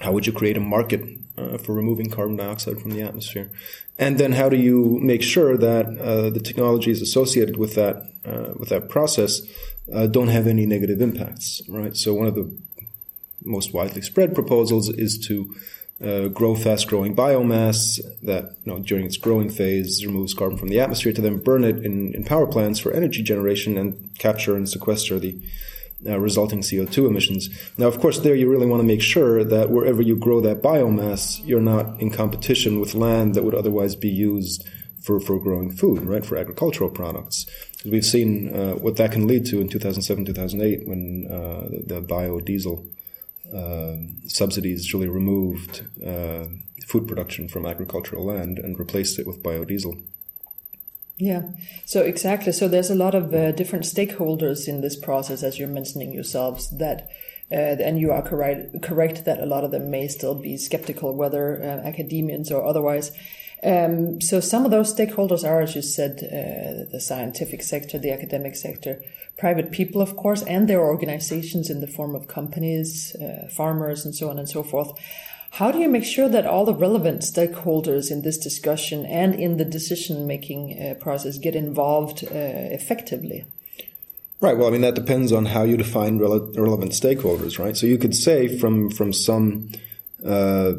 How 0.00 0.12
would 0.12 0.26
you 0.26 0.32
create 0.32 0.56
a 0.56 0.60
market 0.60 1.02
uh, 1.38 1.58
for 1.58 1.74
removing 1.74 2.10
carbon 2.10 2.36
dioxide 2.36 2.80
from 2.80 2.90
the 2.90 3.02
atmosphere? 3.02 3.50
And 3.98 4.18
then 4.18 4.32
how 4.32 4.48
do 4.48 4.56
you 4.56 4.98
make 5.00 5.22
sure 5.22 5.56
that 5.56 5.86
uh, 5.98 6.30
the 6.30 6.40
technologies 6.40 7.00
associated 7.00 7.56
with 7.56 7.74
that 7.74 8.10
with 8.58 8.70
that 8.70 8.88
process 8.88 9.42
don't 10.10 10.28
have 10.28 10.46
any 10.46 10.66
negative 10.66 11.00
impacts? 11.00 11.62
Right. 11.68 11.96
So 11.96 12.14
one 12.14 12.26
of 12.26 12.34
the 12.34 12.50
most 13.42 13.74
widely 13.74 14.02
spread 14.02 14.34
proposals 14.34 14.88
is 14.88 15.18
to 15.28 15.54
uh, 16.04 16.28
grow 16.28 16.54
fast 16.54 16.88
growing 16.88 17.16
biomass 17.16 18.00
that 18.22 18.56
you 18.64 18.72
know, 18.72 18.78
during 18.80 19.06
its 19.06 19.16
growing 19.16 19.48
phase 19.48 20.04
removes 20.04 20.34
carbon 20.34 20.58
from 20.58 20.68
the 20.68 20.80
atmosphere 20.80 21.12
to 21.12 21.22
then 21.22 21.38
burn 21.38 21.64
it 21.64 21.78
in, 21.84 22.14
in 22.14 22.24
power 22.24 22.46
plants 22.46 22.78
for 22.78 22.92
energy 22.92 23.22
generation 23.22 23.78
and 23.78 24.10
capture 24.18 24.56
and 24.56 24.68
sequester 24.68 25.18
the 25.18 25.40
uh, 26.06 26.18
resulting 26.18 26.60
CO2 26.60 27.08
emissions. 27.08 27.48
Now, 27.78 27.86
of 27.86 27.98
course, 27.98 28.18
there 28.18 28.34
you 28.34 28.50
really 28.50 28.66
want 28.66 28.80
to 28.80 28.86
make 28.86 29.00
sure 29.00 29.42
that 29.42 29.70
wherever 29.70 30.02
you 30.02 30.16
grow 30.16 30.40
that 30.42 30.62
biomass, 30.62 31.40
you're 31.46 31.60
not 31.60 31.98
in 32.00 32.10
competition 32.10 32.80
with 32.80 32.94
land 32.94 33.34
that 33.34 33.44
would 33.44 33.54
otherwise 33.54 33.96
be 33.96 34.10
used 34.10 34.68
for, 35.00 35.20
for 35.20 35.38
growing 35.38 35.70
food, 35.70 36.02
right, 36.04 36.24
for 36.24 36.36
agricultural 36.36 36.90
products. 36.90 37.46
We've 37.84 38.04
seen 38.04 38.54
uh, 38.54 38.72
what 38.74 38.96
that 38.96 39.12
can 39.12 39.26
lead 39.26 39.46
to 39.46 39.60
in 39.60 39.68
2007, 39.68 40.24
2008 40.24 40.88
when 40.88 41.28
uh, 41.30 41.68
the, 41.70 42.00
the 42.00 42.02
biodiesel 42.02 42.86
subsidies 44.26 44.92
really 44.94 45.08
removed 45.08 45.86
uh, 46.04 46.44
food 46.86 47.06
production 47.06 47.48
from 47.48 47.66
agricultural 47.66 48.24
land 48.24 48.58
and 48.58 48.78
replaced 48.78 49.18
it 49.18 49.26
with 49.26 49.42
biodiesel. 49.42 50.02
Yeah, 51.16 51.42
so 51.84 52.02
exactly. 52.02 52.52
So 52.52 52.66
there's 52.66 52.90
a 52.90 52.94
lot 52.94 53.14
of 53.14 53.32
uh, 53.32 53.52
different 53.52 53.84
stakeholders 53.84 54.66
in 54.66 54.80
this 54.80 54.96
process, 54.96 55.42
as 55.44 55.58
you're 55.58 55.68
mentioning 55.68 56.12
yourselves, 56.12 56.76
that 56.78 57.08
uh, 57.52 57.76
and 57.78 58.00
you 58.00 58.10
are 58.10 58.22
correct, 58.22 58.82
correct 58.82 59.24
that 59.24 59.38
a 59.38 59.46
lot 59.46 59.64
of 59.64 59.70
them 59.70 59.90
may 59.90 60.08
still 60.08 60.34
be 60.34 60.56
skeptical, 60.56 61.14
whether 61.14 61.62
uh, 61.62 61.86
academians 61.86 62.50
or 62.50 62.64
otherwise. 62.64 63.12
Um, 63.62 64.20
so 64.20 64.40
some 64.40 64.64
of 64.64 64.70
those 64.70 64.94
stakeholders 64.94 65.48
are, 65.48 65.60
as 65.62 65.74
you 65.74 65.82
said, 65.82 66.18
uh, 66.22 66.90
the 66.90 67.00
scientific 67.00 67.62
sector, 67.62 67.98
the 67.98 68.12
academic 68.12 68.56
sector, 68.56 69.02
private 69.38 69.72
people, 69.72 70.02
of 70.02 70.16
course, 70.16 70.42
and 70.42 70.68
their 70.68 70.80
organizations 70.80 71.70
in 71.70 71.80
the 71.80 71.86
form 71.86 72.14
of 72.14 72.28
companies, 72.28 73.16
uh, 73.16 73.48
farmers, 73.48 74.04
and 74.04 74.14
so 74.14 74.28
on 74.30 74.38
and 74.38 74.48
so 74.48 74.62
forth. 74.62 74.92
How 75.52 75.70
do 75.70 75.78
you 75.78 75.88
make 75.88 76.04
sure 76.04 76.28
that 76.28 76.46
all 76.46 76.64
the 76.64 76.74
relevant 76.74 77.20
stakeholders 77.20 78.10
in 78.10 78.22
this 78.22 78.38
discussion 78.38 79.06
and 79.06 79.36
in 79.36 79.56
the 79.56 79.64
decision 79.64 80.26
making 80.26 80.76
uh, 80.76 80.94
process 80.94 81.38
get 81.38 81.54
involved 81.54 82.24
uh, 82.24 82.28
effectively? 82.32 83.44
Right. 84.40 84.58
Well, 84.58 84.66
I 84.66 84.70
mean 84.70 84.80
that 84.80 84.96
depends 84.96 85.32
on 85.32 85.46
how 85.46 85.62
you 85.62 85.76
define 85.76 86.18
rele- 86.18 86.56
relevant 86.58 86.90
stakeholders, 86.92 87.58
right? 87.58 87.76
So 87.76 87.86
you 87.86 87.98
could 87.98 88.16
say 88.16 88.58
from 88.58 88.90
from 88.90 89.12
some 89.12 89.70
uh, 90.26 90.72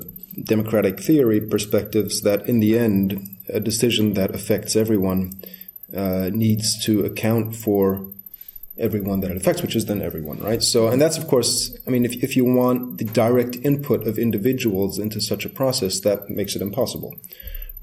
democratic 0.44 1.00
theory 1.00 1.42
perspectives 1.42 2.22
that 2.22 2.48
in 2.48 2.60
the 2.60 2.78
end, 2.78 3.38
a 3.50 3.60
decision 3.60 4.14
that 4.14 4.34
affects 4.34 4.76
everyone 4.76 5.32
uh, 5.96 6.30
needs 6.34 6.84
to 6.86 7.06
account 7.06 7.56
for 7.56 8.08
everyone 8.78 9.22
that 9.22 9.32
it 9.32 9.38
affects, 9.38 9.62
which 9.62 9.76
is 9.76 9.86
then 9.86 10.02
everyone, 10.02 10.40
right? 10.40 10.62
So, 10.62 10.88
and 10.88 11.02
that's 11.02 11.18
of 11.18 11.28
course, 11.28 11.78
I 11.88 11.90
mean, 11.90 12.04
if, 12.04 12.22
if 12.24 12.36
you 12.36 12.44
want 12.44 12.98
the 12.98 13.06
direct 13.06 13.56
input 13.64 14.06
of 14.06 14.18
individuals 14.18 15.00
into 15.00 15.22
such 15.22 15.46
a 15.46 15.50
process, 15.50 16.02
that 16.02 16.30
makes 16.30 16.56
it 16.56 16.62
impossible. 16.62 17.16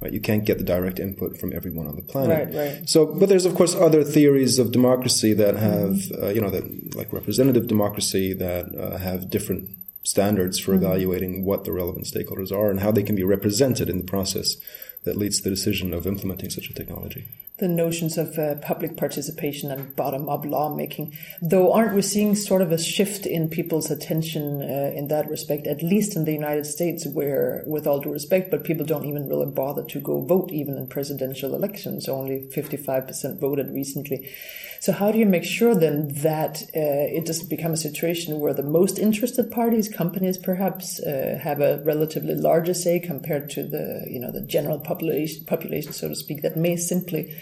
Right? 0.00 0.12
You 0.12 0.21
can't 0.21 0.44
get 0.44 0.59
the 0.59 0.64
direct 0.64 0.99
input 0.99 1.38
from 1.38 1.52
everyone 1.52 1.87
on 1.87 1.94
the 1.94 2.02
planet. 2.02 2.49
Right, 2.49 2.54
right. 2.54 2.88
So, 2.88 3.06
but 3.06 3.28
there's 3.28 3.47
of 3.47 3.54
course 3.54 3.75
other 3.75 4.02
theories 4.02 4.59
of 4.59 4.73
democracy 4.73 5.32
that 5.35 5.54
have, 5.54 6.11
uh, 6.21 6.28
you 6.30 6.40
know, 6.40 6.50
that 6.50 6.97
like 6.97 7.12
representative 7.12 7.68
democracy 7.68 8.35
that 8.35 8.75
uh, 8.75 8.99
have 8.99 9.30
different 9.30 9.71
standards 10.02 10.59
for 10.59 10.73
mm-hmm. 10.73 10.85
evaluating 10.85 11.44
what 11.44 11.64
the 11.64 11.73
relevant 11.73 12.06
stakeholders 12.06 12.52
are 12.52 12.71
and 12.71 12.80
how 12.80 12.90
they 12.90 13.02
can 13.02 13.16
be 13.16 13.25
represented 13.25 13.88
in 13.88 13.99
the 13.99 14.04
process 14.04 14.56
that 15.04 15.16
leads 15.16 15.38
to 15.38 15.44
the 15.44 15.50
decision 15.50 15.92
of 15.92 16.06
implementing 16.06 16.50
such 16.50 16.71
a 16.71 16.75
technology 16.75 17.28
the 17.62 17.68
notions 17.68 18.18
of 18.18 18.37
uh, 18.40 18.56
public 18.56 18.97
participation 18.97 19.71
and 19.71 19.94
bottom 19.94 20.28
up 20.28 20.44
lawmaking. 20.44 21.16
Though, 21.40 21.73
aren't 21.73 21.94
we 21.94 22.02
seeing 22.02 22.35
sort 22.35 22.61
of 22.61 22.73
a 22.73 22.78
shift 22.78 23.25
in 23.25 23.49
people's 23.49 23.88
attention 23.88 24.62
uh, 24.62 24.92
in 24.97 25.06
that 25.09 25.28
respect, 25.28 25.68
at 25.68 25.80
least 25.80 26.16
in 26.16 26.25
the 26.25 26.32
United 26.32 26.66
States, 26.66 27.06
where, 27.06 27.62
with 27.64 27.87
all 27.87 28.00
due 28.00 28.11
respect, 28.11 28.50
but 28.50 28.64
people 28.64 28.85
don't 28.85 29.04
even 29.04 29.28
really 29.28 29.47
bother 29.47 29.85
to 29.85 30.00
go 30.00 30.25
vote 30.25 30.50
even 30.50 30.76
in 30.76 30.88
presidential 30.88 31.54
elections? 31.54 32.09
Only 32.09 32.49
55% 32.52 33.38
voted 33.38 33.71
recently. 33.71 34.28
So, 34.82 34.90
how 34.90 35.12
do 35.12 35.18
you 35.18 35.26
make 35.26 35.44
sure 35.44 35.76
then 35.76 36.08
that 36.08 36.60
uh, 36.74 37.06
it 37.16 37.24
doesn't 37.24 37.48
become 37.48 37.72
a 37.72 37.76
situation 37.76 38.40
where 38.40 38.52
the 38.52 38.64
most 38.64 38.98
interested 38.98 39.48
parties, 39.48 39.88
companies 39.88 40.36
perhaps, 40.36 40.98
uh, 40.98 41.38
have 41.40 41.60
a 41.60 41.80
relatively 41.84 42.34
larger 42.34 42.74
say 42.74 42.98
compared 42.98 43.48
to 43.50 43.62
the, 43.62 44.04
you 44.10 44.18
know, 44.18 44.32
the 44.32 44.40
general 44.40 44.80
population, 44.80 45.44
population, 45.44 45.92
so 45.92 46.08
to 46.08 46.16
speak, 46.16 46.42
that 46.42 46.56
may 46.56 46.74
simply 46.74 47.32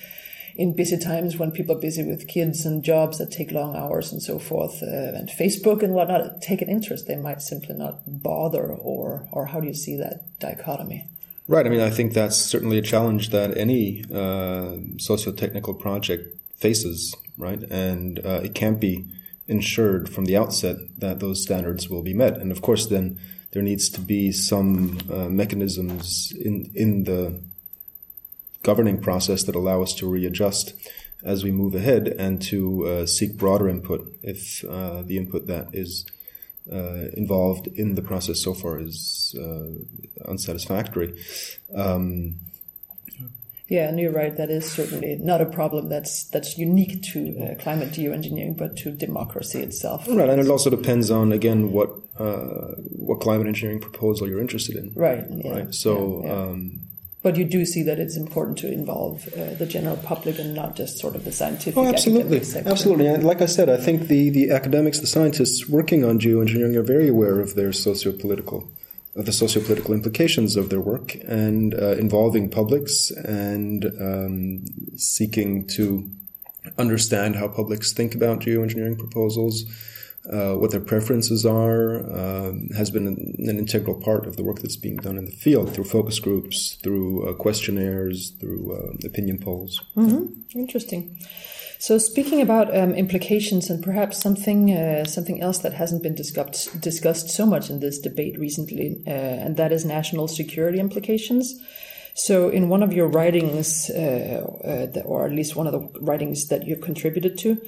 in 0.55 0.77
busy 0.77 0.99
times 0.99 1.39
when 1.39 1.51
people 1.51 1.75
are 1.75 1.81
busy 1.81 2.03
with 2.03 2.29
kids 2.29 2.67
and 2.67 2.85
jobs 2.85 3.17
that 3.17 3.31
take 3.31 3.53
long 3.53 3.75
hours 3.75 4.13
and 4.13 4.23
so 4.23 4.39
forth, 4.39 4.83
uh, 4.83 5.17
and 5.17 5.31
Facebook 5.31 5.83
and 5.83 5.95
whatnot, 5.95 6.43
take 6.43 6.61
an 6.61 6.69
interest, 6.69 7.07
they 7.07 7.17
might 7.17 7.41
simply 7.41 7.75
not 7.75 8.03
bother. 8.07 8.67
Or, 8.71 9.31
or 9.33 9.47
how 9.47 9.61
do 9.61 9.67
you 9.67 9.73
see 9.73 9.97
that 9.97 10.25
dichotomy? 10.41 11.07
Right. 11.49 11.65
I 11.65 11.71
mean, 11.71 11.81
I 11.81 11.89
think 11.89 12.13
that's 12.13 12.37
certainly 12.37 12.77
a 12.77 12.83
challenge 12.83 13.31
that 13.31 13.57
any 13.57 14.05
uh, 14.13 14.77
socio-technical 14.99 15.73
project 15.77 16.37
faces, 16.61 17.17
right? 17.41 17.63
And 17.71 18.19
uh, 18.25 18.41
it 18.45 18.55
can't 18.55 18.81
be 18.81 19.07
ensured 19.49 20.09
from 20.09 20.27
the 20.27 20.37
outset 20.37 20.77
that 20.99 21.19
those 21.19 21.43
standards 21.43 21.89
will 21.89 22.03
be 22.03 22.15
met. 22.15 22.37
And 22.37 22.53
of 22.53 22.63
course, 22.63 22.87
then 22.87 23.19
there 23.53 23.63
needs 23.63 23.89
to 23.91 24.01
be 24.01 24.31
some 24.31 24.99
uh, 25.13 25.29
mechanisms 25.29 26.33
in 26.33 26.71
in 26.75 27.05
the 27.05 27.43
governing 28.63 29.01
process 29.01 29.43
that 29.45 29.55
allow 29.55 29.83
us 29.83 29.95
to 29.95 30.07
readjust 30.07 30.75
as 31.23 31.45
we 31.45 31.51
move 31.51 31.75
ahead 31.75 32.09
and 32.09 32.41
to 32.41 32.87
uh, 32.87 33.07
seek 33.07 33.37
broader 33.37 33.69
input 33.69 34.17
if 34.23 34.65
uh, 34.65 35.03
the 35.03 35.17
input 35.17 35.47
that 35.47 35.69
is 35.75 36.07
uh, 36.71 37.09
involved 37.15 37.67
in 37.67 37.95
the 37.95 38.03
process 38.03 38.41
so 38.41 38.55
far 38.55 38.79
is 38.79 39.35
uh, 39.39 40.31
unsatisfactory. 40.31 41.19
Um, 41.75 42.37
yeah, 43.71 43.89
and 43.89 44.01
you're 44.01 44.13
right. 44.13 44.37
That 44.37 44.51
is 44.51 44.71
certainly 44.71 45.17
not 45.21 45.41
a 45.41 45.47
problem 45.47 45.89
that's 45.89 46.25
that's 46.25 46.59
unique 46.59 47.03
to 47.13 47.21
uh, 47.39 47.63
climate 47.63 47.93
geoengineering, 47.93 48.59
but 48.59 48.77
to 48.79 48.91
democracy 48.91 49.61
itself. 49.61 50.07
Right, 50.09 50.29
and 50.29 50.41
it 50.41 50.49
also 50.49 50.71
depends 50.71 51.09
on 51.09 51.31
again 51.31 51.71
what 51.71 51.91
uh, 52.19 52.75
what 53.09 53.21
climate 53.21 53.47
engineering 53.47 53.81
proposal 53.81 54.29
you're 54.29 54.41
interested 54.41 54.75
in. 54.75 54.93
Right. 54.95 55.25
Yeah, 55.31 55.53
right. 55.53 55.75
So. 55.75 56.23
Yeah, 56.25 56.29
yeah. 56.29 56.43
Um, 56.43 56.81
but 57.23 57.37
you 57.37 57.45
do 57.45 57.67
see 57.67 57.83
that 57.83 57.99
it's 57.99 58.17
important 58.17 58.57
to 58.59 58.73
involve 58.73 59.29
uh, 59.35 59.53
the 59.55 59.67
general 59.67 59.99
public 59.99 60.39
and 60.39 60.55
not 60.55 60.75
just 60.75 60.99
sort 60.99 61.15
of 61.15 61.27
the 61.27 61.33
scientific. 61.33 61.77
Oh, 61.77 61.87
absolutely, 61.87 62.39
absolutely. 62.39 63.07
And 63.07 63.23
like 63.23 63.43
I 63.43 63.47
said, 63.47 63.69
I 63.69 63.77
think 63.77 64.09
the 64.09 64.31
the 64.31 64.51
academics, 64.51 65.01
the 65.01 65.07
scientists 65.07 65.69
working 65.69 66.03
on 66.03 66.19
geoengineering, 66.19 66.75
are 66.77 66.83
very 66.83 67.09
aware 67.09 67.39
of 67.39 67.57
their 67.57 67.75
socio-political, 67.75 68.73
of 69.17 69.27
the 69.27 69.33
socio-political 69.33 69.93
implications 69.93 70.57
of 70.57 70.69
their 70.71 70.81
work 70.81 71.17
and 71.27 71.75
uh, 71.75 71.93
involving 71.93 72.49
publics 72.49 73.11
and 73.11 73.85
um, 74.01 74.65
seeking 74.97 75.67
to 75.67 76.09
understand 76.79 77.37
how 77.37 77.49
publics 77.49 77.93
think 77.93 78.15
about 78.15 78.41
geoengineering 78.41 78.99
proposals 78.99 79.65
uh, 80.29 80.55
what 80.55 80.71
their 80.71 80.81
preferences 80.81 81.47
are, 81.47 82.01
uh, 82.13 82.53
has 82.77 82.91
been 82.91 83.07
an, 83.07 83.59
integral 83.59 83.95
part 83.95 84.27
of 84.27 84.37
the 84.37 84.45
work 84.45 84.59
that's 84.59 84.77
being 84.77 84.97
done 84.97 85.17
in 85.17 85.25
the 85.25 85.33
field 85.33 85.75
through 85.75 85.85
focus 85.85 86.19
groups, 86.19 86.75
through 86.83 87.27
uh, 87.27 87.33
questionnaires, 87.33 88.31
through 88.39 88.73
uh, 88.73 89.07
opinion 89.07 89.39
polls. 89.39 89.83
Mm-hmm. 89.97 90.59
Interesting. 90.59 91.19
So, 91.81 91.97
speaking 91.97 92.43
about 92.43 92.77
um, 92.77 92.93
implications 92.95 93.71
and 93.71 93.83
perhaps 93.83 94.19
something 94.19 94.71
uh, 94.71 95.07
something 95.07 95.41
else 95.41 95.61
that 95.61 95.73
hasn't 95.73 96.03
been 96.03 96.15
discussed 96.15 96.79
discussed 96.79 97.31
so 97.31 97.47
much 97.47 97.71
in 97.71 97.81
this 97.81 97.99
debate 97.99 98.39
recently, 98.39 99.03
uh, 99.07 99.11
and 99.11 99.57
that 99.57 99.73
is 99.73 99.87
national 99.87 100.29
security 100.29 100.79
implications. 100.79 101.59
So, 102.13 102.51
in 102.51 102.69
one 102.69 102.83
of 102.83 102.93
your 102.93 103.09
writings, 103.09 103.89
or 103.89 105.25
at 105.25 105.33
least 105.33 105.57
one 105.57 105.67
of 105.67 105.73
the 105.73 106.01
writings 106.01 106.49
that 106.49 106.67
you've 106.67 106.83
contributed 106.83 107.39
to, 107.39 107.63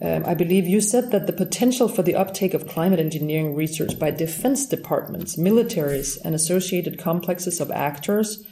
um, 0.00 0.24
I 0.26 0.34
believe 0.34 0.66
you 0.66 0.80
said 0.80 1.12
that 1.12 1.28
the 1.28 1.32
potential 1.32 1.86
for 1.86 2.02
the 2.02 2.16
uptake 2.16 2.54
of 2.54 2.66
climate 2.66 2.98
engineering 2.98 3.54
research 3.54 3.96
by 3.96 4.10
defense 4.10 4.66
departments, 4.66 5.36
militaries, 5.36 6.18
and 6.24 6.34
associated 6.34 6.98
complexes 6.98 7.60
of 7.60 7.70
actors 7.70 8.44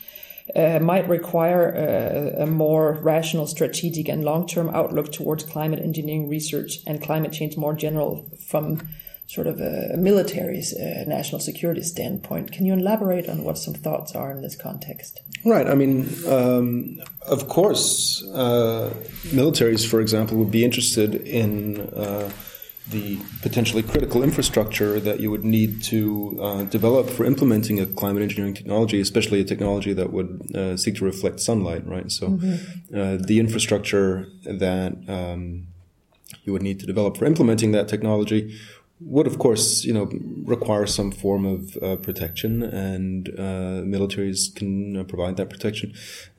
uh, 0.57 0.79
might 0.81 1.09
require 1.09 1.71
a, 1.71 2.43
a, 2.43 2.47
more 2.47 2.95
rational, 3.03 3.47
strategic, 3.47 4.09
and 4.09 4.25
long 4.25 4.47
term 4.47 4.69
outlook 4.71 5.13
towards 5.13 5.45
climate 5.45 5.81
engineering 5.81 6.29
research 6.29 6.79
and 6.87 7.03
climate 7.03 7.33
change 7.33 7.57
more 7.57 7.75
general 7.75 8.29
from 8.49 8.89
sort 9.27 9.47
of 9.47 9.61
a, 9.61 9.97
military's 9.97 10.75
uh, 10.75 11.05
national 11.07 11.41
security 11.41 11.83
standpoint. 11.83 12.51
Can 12.51 12.67
you 12.67 12.75
elaborate 12.75 13.29
on 13.29 13.45
what 13.45 13.59
some 13.59 13.75
thoughts 13.75 14.17
are 14.17 14.33
in 14.33 14.43
this 14.43 14.57
context? 14.57 15.21
Right. 15.45 15.69
I 15.69 15.75
mean, 15.75 16.09
um, 16.27 17.01
of 17.29 17.49
course, 17.49 18.25
uh, 18.35 18.93
militaries, 19.27 19.87
for 19.87 20.01
example, 20.01 20.37
would 20.39 20.51
be 20.51 20.65
interested 20.65 21.15
in 21.15 21.81
uh, 21.81 22.31
the 22.89 23.21
potentially 23.43 23.83
critical 23.83 24.23
infrastructure 24.23 24.99
that 24.99 25.21
you 25.21 25.31
would 25.31 25.45
need 25.45 25.83
to 25.83 26.39
uh, 26.41 26.65
develop 26.65 27.09
for 27.09 27.25
implementing 27.25 27.79
a 27.79 27.87
climate 27.87 28.23
engineering 28.23 28.55
technology, 28.55 29.01
especially 29.01 29.41
a 29.41 29.45
technology 29.45 29.93
that 29.93 30.13
would 30.13 30.51
uh, 30.57 30.77
seek 30.77 30.97
to 30.97 31.05
reflect 31.05 31.41
sunlight. 31.41 31.87
Right. 31.87 32.11
So, 32.11 32.31
mm-hmm. 32.31 32.99
Uh, 32.99 33.17
the 33.21 33.39
infrastructure 33.39 34.27
that 34.45 34.93
um, 35.09 35.69
you 36.45 36.53
would 36.53 36.63
need 36.63 36.81
to 36.81 36.87
develop 36.87 37.17
for 37.17 37.25
implementing 37.25 37.73
that 37.73 37.87
technology 37.87 38.59
would 39.01 39.27
of 39.27 39.39
course 39.39 39.85
you 39.85 39.93
know 39.93 40.11
require 40.45 40.87
some 40.87 41.11
form 41.11 41.47
of 41.47 41.77
uh, 41.83 41.97
protection, 41.97 42.63
and 42.63 43.29
uh, 43.31 43.83
militaries 43.97 44.55
can 44.55 44.97
uh, 44.97 45.05
provide 45.05 45.37
that 45.37 45.49
protection. 45.49 45.93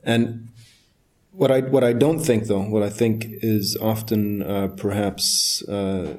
And 0.03 0.49
what 1.31 1.51
I 1.51 1.61
what 1.61 1.83
I 1.83 1.93
don't 1.93 2.19
think 2.19 2.47
though, 2.47 2.63
what 2.63 2.83
I 2.83 2.89
think 2.89 3.25
is 3.27 3.77
often 3.81 4.43
uh, 4.43 4.67
perhaps 4.69 5.63
uh, 5.67 6.17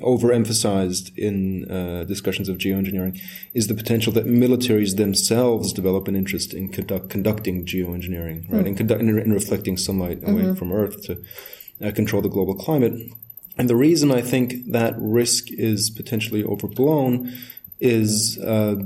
overemphasized 0.00 1.16
in 1.16 1.70
uh, 1.70 2.04
discussions 2.04 2.48
of 2.48 2.58
geoengineering 2.58 3.18
is 3.54 3.66
the 3.66 3.74
potential 3.74 4.12
that 4.12 4.26
militaries 4.26 4.96
themselves 4.96 5.72
develop 5.72 6.06
an 6.06 6.14
interest 6.14 6.52
in 6.52 6.68
conduct, 6.68 7.08
conducting 7.08 7.64
geoengineering, 7.64 8.50
right, 8.50 8.64
mm. 8.64 8.66
and, 8.66 8.76
conduct, 8.76 9.00
in, 9.00 9.32
reflecting 9.32 9.76
sunlight 9.76 10.22
away 10.22 10.42
mm-hmm. 10.42 10.54
from 10.54 10.72
Earth 10.72 11.02
to 11.04 11.92
control 11.92 12.20
the 12.20 12.28
global 12.28 12.54
climate. 12.54 12.92
And 13.56 13.70
the 13.70 13.76
reason 13.76 14.10
I 14.10 14.20
think 14.20 14.72
that 14.72 14.94
risk 14.98 15.50
is 15.50 15.88
potentially 15.88 16.44
overblown 16.44 17.32
is 17.80 18.38
uh, 18.38 18.76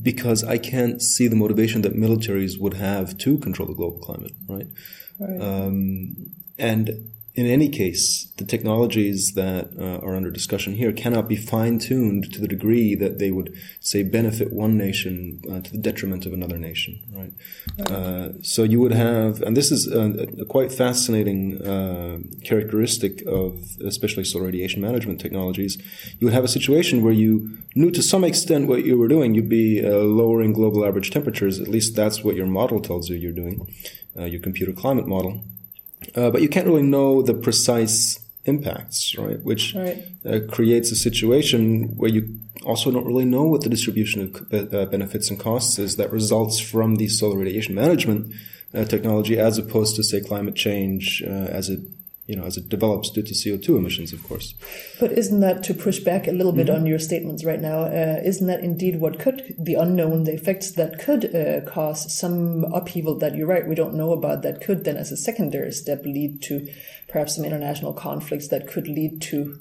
because 0.00 0.42
I 0.42 0.58
can't 0.58 1.02
see 1.02 1.28
the 1.28 1.36
motivation 1.36 1.82
that 1.82 1.94
militaries 1.94 2.58
would 2.58 2.74
have 2.74 3.18
to 3.18 3.38
control 3.38 3.68
the 3.68 3.74
global 3.74 3.98
climate, 3.98 4.32
right? 4.48 4.66
right. 5.18 5.40
Um, 5.40 6.30
and 6.58 7.10
in 7.34 7.46
any 7.46 7.70
case, 7.70 8.30
the 8.36 8.44
technologies 8.44 9.32
that 9.32 9.70
uh, 9.78 10.04
are 10.04 10.14
under 10.14 10.30
discussion 10.30 10.74
here 10.74 10.92
cannot 10.92 11.28
be 11.28 11.36
fine 11.36 11.78
tuned 11.78 12.30
to 12.34 12.40
the 12.40 12.46
degree 12.46 12.94
that 12.94 13.18
they 13.18 13.30
would, 13.30 13.56
say, 13.80 14.02
benefit 14.02 14.52
one 14.52 14.76
nation 14.76 15.40
uh, 15.50 15.60
to 15.60 15.72
the 15.72 15.78
detriment 15.78 16.26
of 16.26 16.34
another 16.34 16.58
nation, 16.58 17.00
right? 17.10 17.32
Uh, 17.90 18.32
so 18.42 18.64
you 18.64 18.78
would 18.80 18.92
have, 18.92 19.40
and 19.40 19.56
this 19.56 19.72
is 19.72 19.90
a, 19.90 20.42
a 20.42 20.44
quite 20.44 20.70
fascinating 20.70 21.62
uh, 21.62 22.18
characteristic 22.44 23.22
of 23.26 23.78
especially 23.80 24.24
solar 24.24 24.44
radiation 24.44 24.82
management 24.82 25.18
technologies. 25.18 25.78
You 26.18 26.26
would 26.26 26.34
have 26.34 26.44
a 26.44 26.48
situation 26.48 27.02
where 27.02 27.14
you 27.14 27.58
knew 27.74 27.90
to 27.92 28.02
some 28.02 28.24
extent 28.24 28.68
what 28.68 28.84
you 28.84 28.98
were 28.98 29.08
doing. 29.08 29.34
You'd 29.34 29.48
be 29.48 29.82
uh, 29.82 29.88
lowering 29.88 30.52
global 30.52 30.84
average 30.84 31.10
temperatures. 31.10 31.58
At 31.58 31.68
least 31.68 31.96
that's 31.96 32.22
what 32.22 32.36
your 32.36 32.46
model 32.46 32.80
tells 32.80 33.08
you 33.08 33.16
you're 33.16 33.32
doing, 33.32 33.74
uh, 34.18 34.24
your 34.24 34.40
computer 34.40 34.74
climate 34.74 35.06
model. 35.06 35.44
Uh, 36.14 36.30
but 36.30 36.42
you 36.42 36.48
can't 36.48 36.66
really 36.66 36.82
know 36.82 37.22
the 37.22 37.34
precise 37.34 38.18
impacts, 38.44 39.16
right? 39.16 39.40
Which 39.42 39.74
right. 39.74 40.04
Uh, 40.24 40.40
creates 40.50 40.90
a 40.90 40.96
situation 40.96 41.96
where 41.96 42.10
you 42.10 42.38
also 42.64 42.90
don't 42.90 43.06
really 43.06 43.24
know 43.24 43.44
what 43.44 43.62
the 43.62 43.68
distribution 43.68 44.22
of 44.22 44.74
uh, 44.74 44.86
benefits 44.86 45.30
and 45.30 45.38
costs 45.38 45.78
is 45.78 45.96
that 45.96 46.12
results 46.12 46.58
from 46.60 46.96
the 46.96 47.08
solar 47.08 47.38
radiation 47.38 47.74
management 47.74 48.32
uh, 48.74 48.84
technology, 48.84 49.38
as 49.38 49.58
opposed 49.58 49.96
to 49.96 50.02
say 50.02 50.20
climate 50.20 50.54
change 50.54 51.22
uh, 51.26 51.30
as 51.30 51.68
it 51.68 51.80
you 52.32 52.38
know, 52.38 52.46
as 52.46 52.56
it 52.56 52.70
develops 52.70 53.10
due 53.10 53.22
to 53.22 53.34
CO2 53.34 53.76
emissions, 53.76 54.14
of 54.14 54.22
course. 54.26 54.54
But 54.98 55.12
isn't 55.12 55.40
that 55.40 55.62
to 55.64 55.74
push 55.74 55.98
back 55.98 56.26
a 56.26 56.32
little 56.32 56.52
bit 56.52 56.68
mm-hmm. 56.68 56.76
on 56.76 56.86
your 56.86 56.98
statements 56.98 57.44
right 57.44 57.60
now? 57.60 57.80
Uh, 57.82 58.22
isn't 58.24 58.46
that 58.46 58.60
indeed 58.60 59.00
what 59.00 59.18
could 59.18 59.54
the 59.58 59.74
unknown, 59.74 60.24
the 60.24 60.32
effects 60.32 60.70
that 60.72 60.98
could 60.98 61.34
uh, 61.34 61.60
cause 61.70 62.10
some 62.18 62.64
upheaval 62.72 63.18
that 63.18 63.34
you're 63.34 63.46
right 63.46 63.68
we 63.68 63.74
don't 63.74 63.92
know 63.92 64.12
about 64.14 64.40
that 64.42 64.62
could 64.62 64.84
then, 64.84 64.96
as 64.96 65.12
a 65.12 65.16
secondary 65.16 65.72
step, 65.72 66.04
lead 66.06 66.40
to 66.44 66.66
perhaps 67.06 67.36
some 67.36 67.44
international 67.44 67.92
conflicts 67.92 68.48
that 68.48 68.66
could 68.66 68.88
lead 68.88 69.20
to 69.20 69.58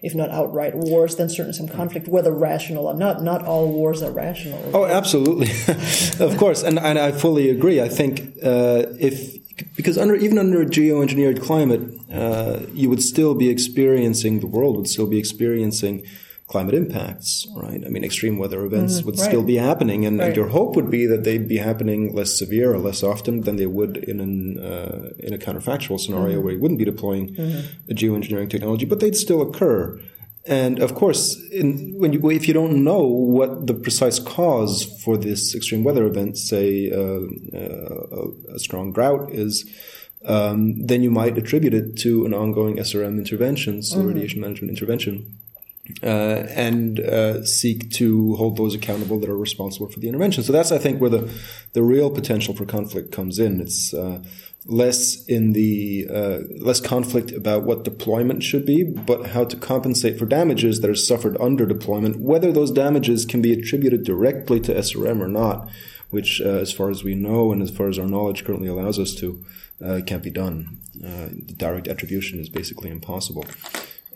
if 0.00 0.14
not 0.14 0.30
outright 0.30 0.76
wars, 0.76 1.16
then 1.16 1.28
certainly 1.28 1.52
some 1.52 1.66
conflict, 1.68 2.06
whether 2.06 2.32
rational 2.32 2.86
or 2.86 2.94
not. 2.94 3.20
Not 3.20 3.44
all 3.44 3.68
wars 3.68 4.00
are 4.00 4.12
rational. 4.12 4.70
Oh, 4.72 4.86
absolutely, 4.86 5.50
of 6.24 6.38
course, 6.38 6.62
and 6.62 6.78
and 6.78 6.98
I 6.98 7.10
fully 7.10 7.50
agree. 7.50 7.80
I 7.80 7.88
think 7.88 8.20
uh, 8.40 8.84
if 9.00 9.37
because 9.76 9.98
under 9.98 10.14
even 10.14 10.38
under 10.38 10.62
a 10.62 10.66
geoengineered 10.66 11.42
climate, 11.42 11.82
uh, 12.12 12.60
you 12.72 12.88
would 12.88 13.02
still 13.02 13.34
be 13.34 13.48
experiencing 13.48 14.40
the 14.40 14.46
world 14.46 14.76
would 14.76 14.88
still 14.88 15.06
be 15.06 15.18
experiencing 15.18 16.04
climate 16.48 16.74
impacts, 16.74 17.46
right? 17.54 17.84
I 17.84 17.88
mean, 17.90 18.02
extreme 18.02 18.38
weather 18.38 18.64
events 18.64 19.00
mm, 19.00 19.04
would 19.04 19.18
right. 19.18 19.28
still 19.28 19.42
be 19.42 19.56
happening, 19.56 20.06
and, 20.06 20.18
right. 20.18 20.28
and, 20.28 20.36
your 20.36 20.48
hope 20.48 20.76
would 20.76 20.90
be 20.90 21.04
that 21.06 21.22
they'd 21.22 21.46
be 21.46 21.58
happening 21.58 22.14
less 22.14 22.36
severe 22.36 22.72
or 22.72 22.78
less 22.78 23.02
often 23.02 23.42
than 23.42 23.56
they 23.56 23.66
would 23.66 23.98
in 23.98 24.18
an 24.18 24.58
uh, 24.58 25.10
in 25.18 25.34
a 25.34 25.38
counterfactual 25.38 26.00
scenario 26.00 26.36
mm-hmm. 26.36 26.44
where 26.44 26.54
you 26.54 26.60
wouldn't 26.60 26.78
be 26.78 26.86
deploying 26.86 27.34
mm-hmm. 27.34 27.90
a 27.90 27.94
geoengineering 27.94 28.50
technology, 28.50 28.86
but 28.86 29.00
they'd 29.00 29.16
still 29.16 29.42
occur. 29.42 30.00
And 30.48 30.80
of 30.80 30.94
course, 30.94 31.38
in, 31.52 31.92
when 31.98 32.14
you, 32.14 32.30
if 32.30 32.48
you 32.48 32.54
don't 32.54 32.82
know 32.82 33.02
what 33.02 33.66
the 33.66 33.74
precise 33.74 34.18
cause 34.18 34.84
for 35.04 35.18
this 35.18 35.54
extreme 35.54 35.84
weather 35.84 36.06
event, 36.06 36.38
say 36.38 36.90
uh, 36.90 37.20
uh, 37.54 38.54
a 38.54 38.58
strong 38.58 38.92
drought, 38.92 39.30
is, 39.30 39.68
um, 40.24 40.86
then 40.86 41.02
you 41.02 41.10
might 41.10 41.36
attribute 41.36 41.74
it 41.74 41.98
to 41.98 42.24
an 42.24 42.32
ongoing 42.32 42.76
SRM 42.76 43.18
intervention, 43.18 43.82
so 43.82 43.98
mm-hmm. 43.98 44.08
radiation 44.08 44.40
management 44.40 44.70
intervention, 44.70 45.38
uh, 46.02 46.46
and 46.50 47.00
uh, 47.00 47.44
seek 47.44 47.90
to 47.92 48.34
hold 48.36 48.56
those 48.56 48.74
accountable 48.74 49.18
that 49.20 49.28
are 49.28 49.36
responsible 49.36 49.88
for 49.88 50.00
the 50.00 50.08
intervention. 50.08 50.42
So 50.42 50.52
that's, 50.52 50.72
I 50.72 50.78
think, 50.78 51.00
where 51.00 51.10
the 51.10 51.32
the 51.72 51.82
real 51.82 52.10
potential 52.10 52.54
for 52.54 52.64
conflict 52.64 53.10
comes 53.12 53.38
in. 53.38 53.60
It's 53.60 53.94
uh, 53.94 54.22
less 54.66 55.24
in 55.26 55.54
the 55.54 56.06
uh, 56.12 56.38
less 56.60 56.80
conflict 56.80 57.32
about 57.32 57.64
what 57.64 57.84
deployment 57.84 58.42
should 58.42 58.66
be, 58.66 58.84
but 58.84 59.28
how 59.28 59.44
to 59.44 59.56
compensate 59.56 60.18
for 60.18 60.26
damages 60.26 60.80
that 60.80 60.90
are 60.90 60.94
suffered 60.94 61.36
under 61.40 61.66
deployment, 61.66 62.20
whether 62.20 62.52
those 62.52 62.70
damages 62.70 63.24
can 63.24 63.40
be 63.40 63.52
attributed 63.52 64.04
directly 64.04 64.60
to 64.60 64.74
SRM 64.74 65.20
or 65.20 65.28
not, 65.28 65.68
which, 66.10 66.40
uh, 66.40 66.48
as 66.48 66.70
far 66.70 66.90
as 66.90 67.02
we 67.02 67.14
know 67.14 67.50
and 67.50 67.62
as 67.62 67.70
far 67.70 67.88
as 67.88 67.98
our 67.98 68.06
knowledge 68.06 68.44
currently 68.44 68.68
allows 68.68 68.98
us 68.98 69.14
to, 69.14 69.44
uh, 69.82 70.00
can't 70.06 70.22
be 70.22 70.30
done. 70.30 70.78
The 70.94 71.54
direct 71.56 71.88
attribution 71.88 72.40
is 72.40 72.48
basically 72.48 72.90
impossible. 72.90 73.46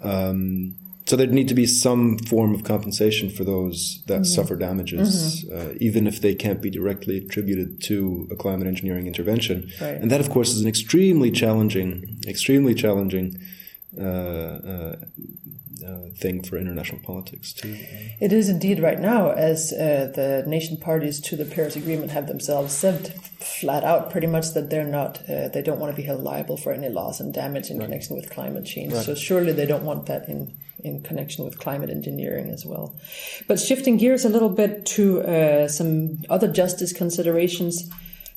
Um, 0.03 0.75
so 1.05 1.17
there'd 1.17 1.33
need 1.33 1.49
to 1.49 1.55
be 1.55 1.67
some 1.67 2.19
form 2.19 2.55
of 2.55 2.63
compensation 2.63 3.29
for 3.29 3.45
those 3.45 4.03
that 4.07 4.23
mm-hmm. 4.23 4.25
suffer 4.25 4.55
damages, 4.55 5.45
mm-hmm. 5.45 5.71
uh, 5.71 5.75
even 5.81 6.07
if 6.07 6.21
they 6.21 6.35
can't 6.35 6.63
be 6.63 6.71
directly 6.71 7.19
attributed 7.19 7.83
to 7.83 8.29
a 8.31 8.37
climate 8.37 8.69
engineering 8.69 9.07
intervention. 9.07 9.71
Right. 9.81 9.95
And 9.95 10.11
that, 10.11 10.21
of 10.21 10.31
course, 10.31 10.51
is 10.51 10.61
an 10.63 10.69
extremely 10.69 11.31
challenging, 11.31 12.21
extremely 12.27 12.75
challenging 12.75 13.39
uh, 13.99 14.03
uh, 14.03 14.97
uh 15.85 15.99
thing 16.17 16.43
for 16.43 16.57
international 16.57 17.01
politics 17.03 17.53
too. 17.53 17.77
It 18.21 18.33
is 18.33 18.49
indeed 18.49 18.79
right 18.79 19.01
now, 19.01 19.33
as 19.33 19.73
uh, 19.73 20.13
the 20.15 20.45
nation 20.47 20.77
parties 20.77 21.21
to 21.23 21.37
the 21.37 21.45
Paris 21.45 21.75
Agreement 21.75 22.13
have 22.13 22.29
themselves 22.29 22.73
said 22.73 23.13
flat 23.41 23.83
out, 23.83 24.11
pretty 24.11 24.29
much 24.29 24.55
that 24.55 24.71
they're 24.71 24.87
not, 24.87 25.19
uh, 25.29 25.49
they 25.49 25.63
don't 25.63 25.81
want 25.81 25.95
to 25.95 25.97
be 26.01 26.07
held 26.07 26.23
liable 26.23 26.57
for 26.57 26.73
any 26.73 26.89
loss 26.89 27.19
and 27.19 27.35
damage 27.35 27.71
in 27.71 27.79
right. 27.79 27.87
connection 27.87 28.17
with 28.17 28.31
climate 28.31 28.65
change. 28.65 28.93
Right. 28.93 29.05
So 29.05 29.17
surely 29.17 29.53
they 29.53 29.67
don't 29.67 29.85
want 29.85 30.07
that 30.07 30.29
in 30.29 30.57
in 30.83 31.03
connection 31.03 31.45
with 31.45 31.59
climate 31.59 31.91
engineering 31.91 32.51
as 32.51 32.65
well. 32.67 32.95
But 33.47 33.61
shifting 33.61 33.97
gears 33.97 34.25
a 34.25 34.29
little 34.29 34.49
bit 34.49 34.87
to 34.87 35.23
uh, 35.23 35.69
some 35.69 36.19
other 36.29 36.49
justice 36.49 36.93
considerations, 36.93 37.91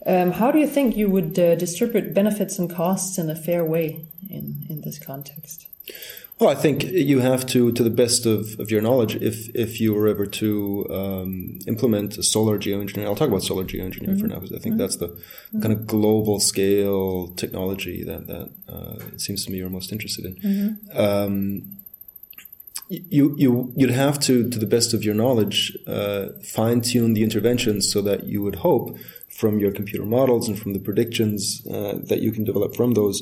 um, 0.05 0.31
how 0.31 0.51
do 0.51 0.60
you 0.60 0.67
think 0.67 0.95
you 0.95 1.10
would 1.10 1.38
uh, 1.39 1.55
distribute 1.55 2.13
benefits 2.13 2.60
and 2.60 2.69
costs 2.69 3.17
in 3.17 3.29
a 3.29 3.36
fair 3.36 3.65
way 3.65 4.05
in, 4.29 4.65
in 4.69 4.81
this 4.81 4.99
context? 4.99 5.67
Well, 6.38 6.49
I 6.49 6.55
think 6.55 6.84
you 6.84 7.19
have 7.19 7.45
to, 7.47 7.71
to 7.71 7.81
the 7.81 7.89
best 7.89 8.25
of, 8.25 8.60
of 8.60 8.69
your 8.69 8.81
knowledge, 8.81 9.15
if 9.15 9.49
if 9.55 9.79
you 9.79 9.93
were 9.93 10.10
ever 10.10 10.25
to 10.25 10.86
um, 10.89 11.60
implement 11.65 12.17
a 12.17 12.23
solar 12.23 12.60
geoengineering. 12.60 13.05
I'll 13.05 13.15
talk 13.15 13.29
about 13.29 13.43
solar 13.43 13.63
geoengineering 13.63 14.17
mm-hmm. 14.17 14.19
for 14.19 14.27
now 14.27 14.39
because 14.39 14.51
I 14.51 14.60
think 14.60 14.73
mm-hmm. 14.73 14.79
that's 14.79 14.97
the 14.97 15.08
mm-hmm. 15.08 15.62
kind 15.62 15.73
of 15.73 15.88
global 15.88 16.41
scale 16.41 17.29
technology 17.36 18.03
that 18.03 18.27
that 18.27 18.51
uh, 18.67 19.05
it 19.13 19.21
seems 19.21 19.45
to 19.45 19.51
me 19.51 19.60
you're 19.60 19.69
most 19.69 19.93
interested 19.93 20.25
in. 20.25 20.36
Mm-hmm. 20.36 20.99
Um, 20.99 21.77
you 22.89 23.36
you 23.38 23.74
you'd 23.76 23.89
have 23.89 24.19
to, 24.21 24.50
to 24.50 24.60
the 24.60 24.65
best 24.65 24.93
of 24.93 25.04
your 25.04 25.15
knowledge, 25.15 25.78
uh, 25.88 26.28
fine 26.43 26.82
tune 26.82 27.13
the 27.13 27.24
interventions 27.24 27.91
so 27.91 28.02
that 28.02 28.26
you 28.26 28.41
would 28.41 28.58
hope 28.58 28.98
from 29.30 29.60
your 29.60 29.71
computer 29.71 30.06
models 30.06 30.48
and 30.48 30.58
from 30.58 30.74
the 30.74 30.80
predictions 30.80 31.65
uh, 31.67 32.00
that 32.04 32.21
you 32.21 32.32
can 32.32 32.43
develop 32.43 32.76
from 32.76 32.93
those, 32.93 33.21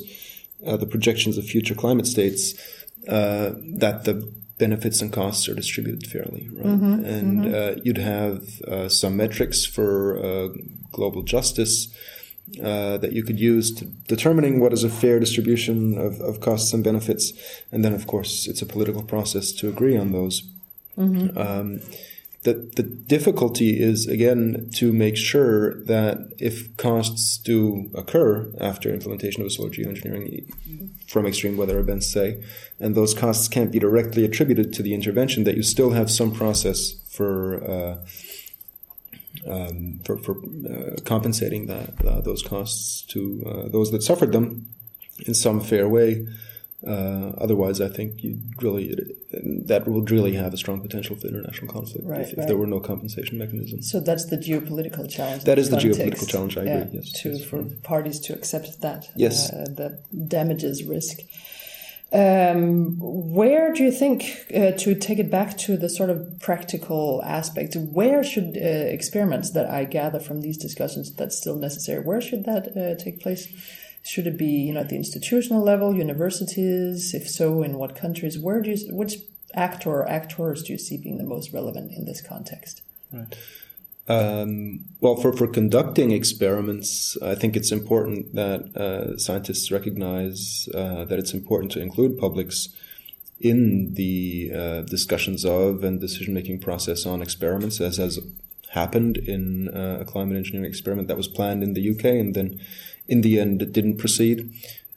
uh, 0.66 0.76
the 0.76 0.86
projections 0.86 1.38
of 1.38 1.44
future 1.44 1.74
climate 1.74 2.06
states, 2.06 2.54
uh, 3.08 3.50
that 3.78 4.04
the 4.04 4.32
benefits 4.58 5.02
and 5.02 5.12
costs 5.12 5.48
are 5.48 5.54
distributed 5.54 6.08
fairly, 6.08 6.48
right? 6.52 6.66
Mm-hmm, 6.66 7.04
and 7.04 7.44
mm-hmm. 7.44 7.78
Uh, 7.78 7.82
you'd 7.82 7.98
have 7.98 8.60
uh, 8.62 8.88
some 8.88 9.16
metrics 9.16 9.64
for 9.64 10.50
global 10.92 11.22
justice 11.22 11.88
uh, 12.62 12.98
that 12.98 13.12
you 13.12 13.22
could 13.22 13.40
use 13.40 13.72
to 13.74 13.84
determining 13.84 14.60
what 14.60 14.72
is 14.72 14.84
a 14.84 14.88
fair 14.88 15.18
distribution 15.18 15.98
of, 15.98 16.20
of 16.20 16.40
costs 16.40 16.72
and 16.72 16.84
benefits. 16.84 17.32
And 17.72 17.84
then, 17.84 17.94
of 17.94 18.06
course, 18.06 18.46
it's 18.46 18.62
a 18.62 18.66
political 18.66 19.02
process 19.02 19.50
to 19.52 19.68
agree 19.68 19.96
on 19.96 20.12
those. 20.12 20.42
Mm-hmm. 20.96 21.36
Um, 21.36 21.80
the, 22.44 22.70
the 22.76 22.82
difficulty 22.82 23.80
is, 23.80 24.06
again, 24.06 24.70
to 24.74 24.92
make 24.92 25.16
sure 25.16 25.82
that 25.84 26.32
if 26.38 26.76
costs 26.76 27.38
do 27.38 27.90
occur 27.94 28.52
after 28.60 28.92
implementation 28.92 29.40
of 29.40 29.46
a 29.46 29.50
solar 29.50 29.70
geoengineering 29.70 30.44
from 31.08 31.26
extreme 31.26 31.56
weather 31.56 31.78
events, 31.78 32.06
say, 32.06 32.44
and 32.78 32.94
those 32.94 33.14
costs 33.14 33.48
can't 33.48 33.72
be 33.72 33.78
directly 33.78 34.24
attributed 34.24 34.74
to 34.74 34.82
the 34.82 34.92
intervention, 34.92 35.44
that 35.44 35.56
you 35.56 35.62
still 35.62 35.90
have 35.92 36.10
some 36.10 36.32
process 36.32 36.92
for 37.08 37.64
uh, 37.64 38.06
um, 39.46 40.00
for, 40.04 40.18
for 40.18 40.36
uh, 40.38 40.96
compensating 41.04 41.66
that 41.66 42.04
uh, 42.04 42.20
those 42.20 42.42
costs 42.42 43.02
to 43.02 43.42
uh, 43.46 43.68
those 43.68 43.90
that 43.90 44.02
suffered 44.02 44.32
them 44.32 44.68
in 45.26 45.34
some 45.34 45.60
fair 45.60 45.88
way. 45.88 46.26
Uh, 46.86 47.32
otherwise, 47.38 47.80
I 47.80 47.88
think 47.88 48.22
you 48.22 48.40
really 48.60 48.94
that 49.64 49.88
would 49.88 50.10
really 50.10 50.34
have 50.34 50.52
a 50.52 50.56
strong 50.58 50.82
potential 50.82 51.16
for 51.16 51.28
international 51.28 51.72
conflict 51.72 52.06
right, 52.06 52.20
if, 52.20 52.34
if 52.34 52.46
there 52.46 52.58
were 52.58 52.66
no 52.66 52.78
compensation 52.78 53.38
mechanism. 53.38 53.80
So 53.80 54.00
that's 54.00 54.26
the 54.26 54.36
geopolitical 54.36 55.08
challenge. 55.08 55.44
That 55.44 55.58
is 55.58 55.70
the 55.70 55.78
context. 55.78 56.00
geopolitical 56.00 56.28
challenge. 56.28 56.58
I 56.58 56.64
yeah, 56.64 56.76
agree. 56.80 56.98
Yes, 56.98 57.12
to 57.22 57.30
yes. 57.30 57.44
for 57.44 57.64
parties 57.82 58.20
to 58.20 58.34
accept 58.34 58.82
that. 58.82 59.08
Yes. 59.16 59.50
uh, 59.50 59.64
that 59.70 60.02
damages 60.28 60.84
risk. 60.84 61.20
Um, 62.12 62.96
where 63.00 63.72
do 63.72 63.82
you 63.82 63.90
think, 63.90 64.46
uh, 64.54 64.70
to 64.72 64.94
take 64.94 65.18
it 65.18 65.30
back 65.30 65.58
to 65.58 65.76
the 65.76 65.88
sort 65.88 66.10
of 66.10 66.38
practical 66.38 67.20
aspect, 67.24 67.76
where 67.76 68.22
should 68.22 68.56
uh, 68.56 68.60
experiments 68.60 69.50
that 69.50 69.68
I 69.68 69.84
gather 69.84 70.20
from 70.20 70.40
these 70.40 70.56
discussions 70.56 71.12
that's 71.12 71.36
still 71.36 71.56
necessary, 71.56 72.04
where 72.04 72.20
should 72.20 72.44
that 72.44 72.76
uh, 72.76 73.02
take 73.02 73.20
place? 73.20 73.48
Should 74.04 74.26
it 74.26 74.36
be, 74.36 74.46
you 74.66 74.74
know, 74.74 74.80
at 74.80 74.90
the 74.90 74.96
institutional 74.96 75.62
level, 75.62 75.96
universities? 75.96 77.14
If 77.14 77.28
so, 77.28 77.62
in 77.62 77.78
what 77.78 77.96
countries? 77.96 78.38
Where 78.38 78.60
do 78.60 78.70
you, 78.70 78.94
which 78.94 79.16
actor 79.54 79.90
or 79.90 80.08
actors 80.08 80.62
do 80.62 80.72
you 80.72 80.78
see 80.78 80.96
being 80.98 81.18
the 81.18 81.24
most 81.24 81.52
relevant 81.52 81.90
in 81.92 82.04
this 82.04 82.20
context? 82.20 82.82
Right. 83.12 83.34
Um, 84.06 84.84
well, 85.00 85.16
for, 85.16 85.32
for 85.32 85.46
conducting 85.46 86.10
experiments, 86.10 87.16
I 87.22 87.34
think 87.34 87.56
it's 87.56 87.72
important 87.72 88.34
that 88.34 88.76
uh, 88.76 89.16
scientists 89.16 89.70
recognize 89.70 90.68
uh, 90.74 91.04
that 91.06 91.18
it's 91.18 91.32
important 91.32 91.72
to 91.72 91.80
include 91.80 92.18
publics 92.18 92.68
in 93.40 93.94
the 93.94 94.50
uh, 94.54 94.80
discussions 94.82 95.44
of 95.44 95.84
and 95.84 96.00
decision 96.00 96.34
making 96.34 96.60
process 96.60 97.06
on 97.06 97.22
experiments, 97.22 97.80
as 97.80 97.96
has 97.96 98.18
happened 98.70 99.16
in 99.16 99.68
uh, 99.68 99.98
a 100.00 100.04
climate 100.04 100.36
engineering 100.36 100.68
experiment 100.68 101.08
that 101.08 101.16
was 101.16 101.28
planned 101.28 101.62
in 101.62 101.74
the 101.74 101.90
UK 101.90 102.04
and 102.04 102.34
then 102.34 102.60
in 103.06 103.20
the 103.22 103.38
end 103.38 103.62
it 103.62 103.72
didn't 103.72 103.96
proceed. 103.96 104.52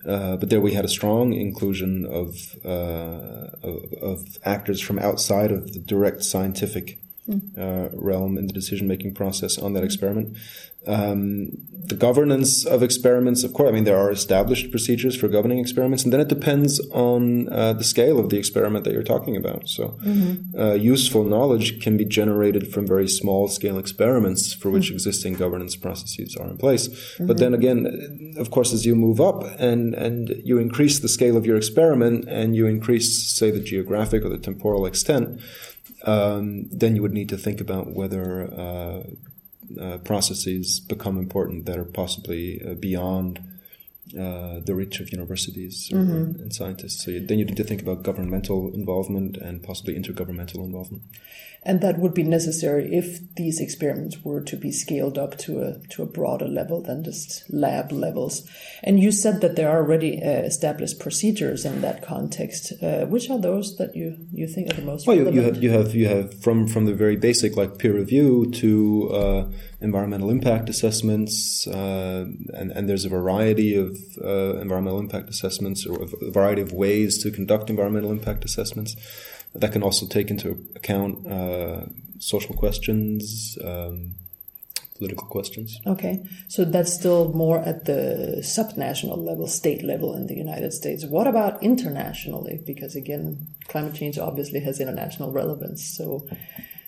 Uh, 0.06 0.38
but 0.38 0.50
there 0.50 0.62
we 0.62 0.74
had 0.74 0.86
a 0.86 0.90
strong 0.90 1.34
inclusion 1.34 2.06
of, 2.06 2.56
uh, 2.66 3.50
of, 3.62 3.94
of 4.02 4.38
actors 4.44 4.80
from 4.80 4.98
outside 5.00 5.52
of 5.52 5.74
the 5.74 5.80
direct 5.80 6.24
scientific 6.24 7.00
uh, 7.58 7.90
realm 7.94 8.38
in 8.38 8.48
the 8.48 8.54
decision 8.54 8.88
making 8.88 9.14
process 9.14 9.58
on 9.58 9.74
that 9.74 9.84
experiment. 9.84 10.38
Um, 10.86 11.52
the 11.88 11.96
governance 11.96 12.66
of 12.66 12.82
experiments, 12.82 13.44
of 13.44 13.54
course, 13.54 13.70
I 13.70 13.72
mean, 13.72 13.84
there 13.84 13.98
are 13.98 14.12
established 14.12 14.72
procedures 14.72 15.16
for 15.16 15.28
governing 15.28 15.60
experiments, 15.60 16.04
and 16.04 16.14
then 16.14 16.20
it 16.20 16.28
depends 16.28 16.80
on 16.92 17.50
uh, 17.50 17.74
the 17.74 17.84
scale 17.84 18.20
of 18.20 18.30
the 18.30 18.38
experiment 18.38 18.86
that 18.86 18.94
you're 18.94 19.04
talking 19.04 19.36
about. 19.36 19.68
So, 19.68 19.98
uh, 20.58 20.74
useful 20.74 21.24
knowledge 21.24 21.82
can 21.82 21.98
be 21.98 22.06
generated 22.06 22.72
from 22.74 22.88
very 22.88 23.08
small 23.08 23.48
scale 23.48 23.78
experiments 23.78 24.54
for 24.54 24.70
which 24.70 24.92
existing 24.92 25.34
governance 25.36 25.76
processes 25.76 26.36
are 26.36 26.48
in 26.48 26.58
place. 26.58 26.88
But 27.20 27.38
then 27.38 27.54
again, 27.54 28.34
of 28.38 28.52
course, 28.52 28.74
as 28.74 28.86
you 28.86 28.96
move 28.96 29.20
up 29.20 29.44
and, 29.60 29.94
and 29.94 30.30
you 30.44 30.58
increase 30.58 31.00
the 31.00 31.10
scale 31.10 31.38
of 31.38 31.46
your 31.46 31.58
experiment 31.58 32.26
and 32.28 32.56
you 32.56 32.66
increase, 32.66 33.28
say, 33.28 33.52
the 33.52 33.60
geographic 33.60 34.24
or 34.24 34.30
the 34.30 34.38
temporal 34.38 34.86
extent, 34.86 35.40
um, 36.08 36.70
then 36.70 36.96
you 36.96 37.02
would 37.02 37.14
need 37.14 37.30
to 37.30 37.38
think 37.38 37.62
about 37.62 37.92
whether 37.92 38.52
uh, 38.54 39.04
uh, 39.80 39.98
processes 40.00 40.80
become 40.80 41.18
important 41.18 41.66
that 41.66 41.78
are 41.78 41.84
possibly 41.84 42.62
uh, 42.66 42.74
beyond 42.74 43.40
uh, 44.18 44.62
the 44.62 44.74
reach 44.74 45.02
of 45.02 45.12
universities 45.12 45.92
or, 45.92 45.98
and 45.98 46.54
scientists. 46.54 47.04
So 47.04 47.12
you, 47.12 47.26
then 47.26 47.40
you 47.40 47.46
need 47.46 47.58
to 47.58 47.64
think 47.66 47.82
about 47.82 48.04
governmental 48.04 48.74
involvement 48.74 49.36
and 49.36 49.62
possibly 49.62 49.96
intergovernmental 49.96 50.64
involvement. 50.64 51.04
And 51.64 51.82
that 51.82 52.00
would 52.00 52.14
be 52.14 52.24
necessary 52.24 52.96
if 52.96 53.20
these 53.36 53.60
experiments 53.60 54.24
were 54.24 54.42
to 54.42 54.56
be 54.56 54.72
scaled 54.72 55.18
up 55.18 55.38
to 55.40 55.62
a 55.64 55.80
to 55.90 56.04
a 56.04 56.06
broader 56.06 56.48
level 56.48 56.82
than 56.82 57.04
just 57.04 57.44
lab 57.52 57.92
levels. 57.92 58.48
And 58.84 59.00
you 59.00 59.12
said 59.12 59.42
that 59.42 59.56
there 59.56 59.70
are 59.70 59.78
already 59.78 60.22
uh, 60.22 60.44
established 60.44 61.00
procedures 61.00 61.66
in 61.66 61.82
that 61.82 62.02
context. 62.02 62.74
Uh, 62.82 63.06
which 63.06 63.30
are 63.30 63.40
those 63.40 63.78
that 63.78 63.96
you, 63.96 64.18
you 64.32 64.48
think 64.48 64.70
are 64.70 64.76
the 64.76 64.82
most 64.82 65.08
Well, 65.08 65.18
you, 65.18 65.30
you 65.32 65.42
have 65.42 65.64
you 65.64 65.72
have 65.72 65.96
you 65.96 66.08
have 66.08 66.40
from 66.42 66.68
from 66.68 66.86
the 66.86 66.94
very 66.94 67.16
basic 67.16 67.56
like 67.58 67.78
peer 67.78 67.94
review 67.94 68.50
to 68.52 69.10
uh, 69.10 69.52
environmental 69.82 70.30
impact 70.30 70.70
assessments, 70.70 71.68
uh, 71.68 72.26
and 72.54 72.72
and 72.72 72.90
there's 72.90 73.06
a 73.06 73.10
variety 73.10 73.76
of 73.76 73.98
uh, 74.24 74.60
environmental 74.60 75.00
impact 75.00 75.30
assessments 75.30 75.86
or 75.86 76.04
a 76.04 76.32
variety 76.32 76.62
of 76.62 76.72
ways 76.72 77.22
to 77.24 77.32
conduct 77.32 77.70
environmental 77.70 78.12
impact 78.12 78.46
assessments. 78.46 78.96
That 79.56 79.72
can 79.72 79.84
also 79.84 80.06
take 80.08 80.30
into 80.30 80.66
account 80.76 81.26
uh, 81.28 81.86
social 82.20 82.56
questions, 82.56 83.58
um, 83.64 84.16
political 84.98 85.28
questions. 85.28 85.80
Okay, 85.86 86.24
so 86.48 86.66
that's 86.66 86.94
still 86.94 87.34
more 87.34 87.60
at 87.60 87.86
the 87.86 88.38
subnational 88.42 89.18
level, 89.18 89.48
state 89.48 89.84
level 89.84 90.16
in 90.16 90.28
the 90.28 90.36
United 90.36 90.74
States. 90.74 91.06
What 91.06 91.28
about 91.28 91.62
internationally? 91.64 92.60
Because 92.66 92.96
again, 92.96 93.48
climate 93.68 93.96
change 93.96 94.18
obviously 94.18 94.60
has 94.62 94.80
international 94.80 95.32
relevance. 95.32 95.84
So, 95.84 96.28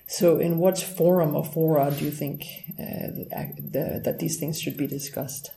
so 0.06 0.38
in 0.38 0.58
what 0.58 0.78
forum 0.78 1.36
or 1.36 1.44
fora 1.44 1.90
do 1.96 2.04
you 2.04 2.10
think 2.10 2.44
uh, 2.78 3.10
the, 3.14 3.54
the, 3.56 4.00
that 4.04 4.18
these 4.18 4.38
things 4.38 4.60
should 4.60 4.76
be 4.76 4.86
discussed 4.86 5.52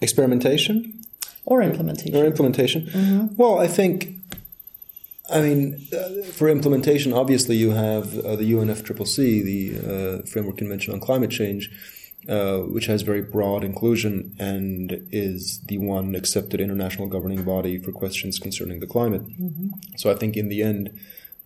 Experimentation 0.00 1.02
or 1.46 1.62
implementation? 1.62 2.16
or 2.16 2.26
implementation. 2.26 3.34
Well, 3.36 3.58
I 3.58 3.68
think. 3.68 4.10
I 5.30 5.40
mean, 5.40 5.86
uh, 5.92 6.22
for 6.32 6.48
implementation, 6.48 7.12
obviously 7.12 7.56
you 7.56 7.70
have 7.70 8.18
uh, 8.18 8.36
the 8.36 8.52
UNFCCC, 8.52 9.42
the 9.42 9.78
uh, 9.78 10.26
Framework 10.26 10.58
Convention 10.58 10.92
on 10.92 11.00
Climate 11.00 11.30
Change, 11.30 11.70
uh, 12.28 12.58
which 12.58 12.86
has 12.86 13.02
very 13.02 13.22
broad 13.22 13.64
inclusion 13.64 14.36
and 14.38 15.06
is 15.10 15.60
the 15.66 15.78
one 15.78 16.14
accepted 16.14 16.60
international 16.60 17.08
governing 17.08 17.42
body 17.42 17.78
for 17.78 17.92
questions 17.92 18.38
concerning 18.38 18.80
the 18.80 18.86
climate. 18.86 19.22
So 19.96 20.10
I 20.10 20.14
think 20.14 20.36
in 20.36 20.48
the 20.48 20.62
end, 20.62 20.98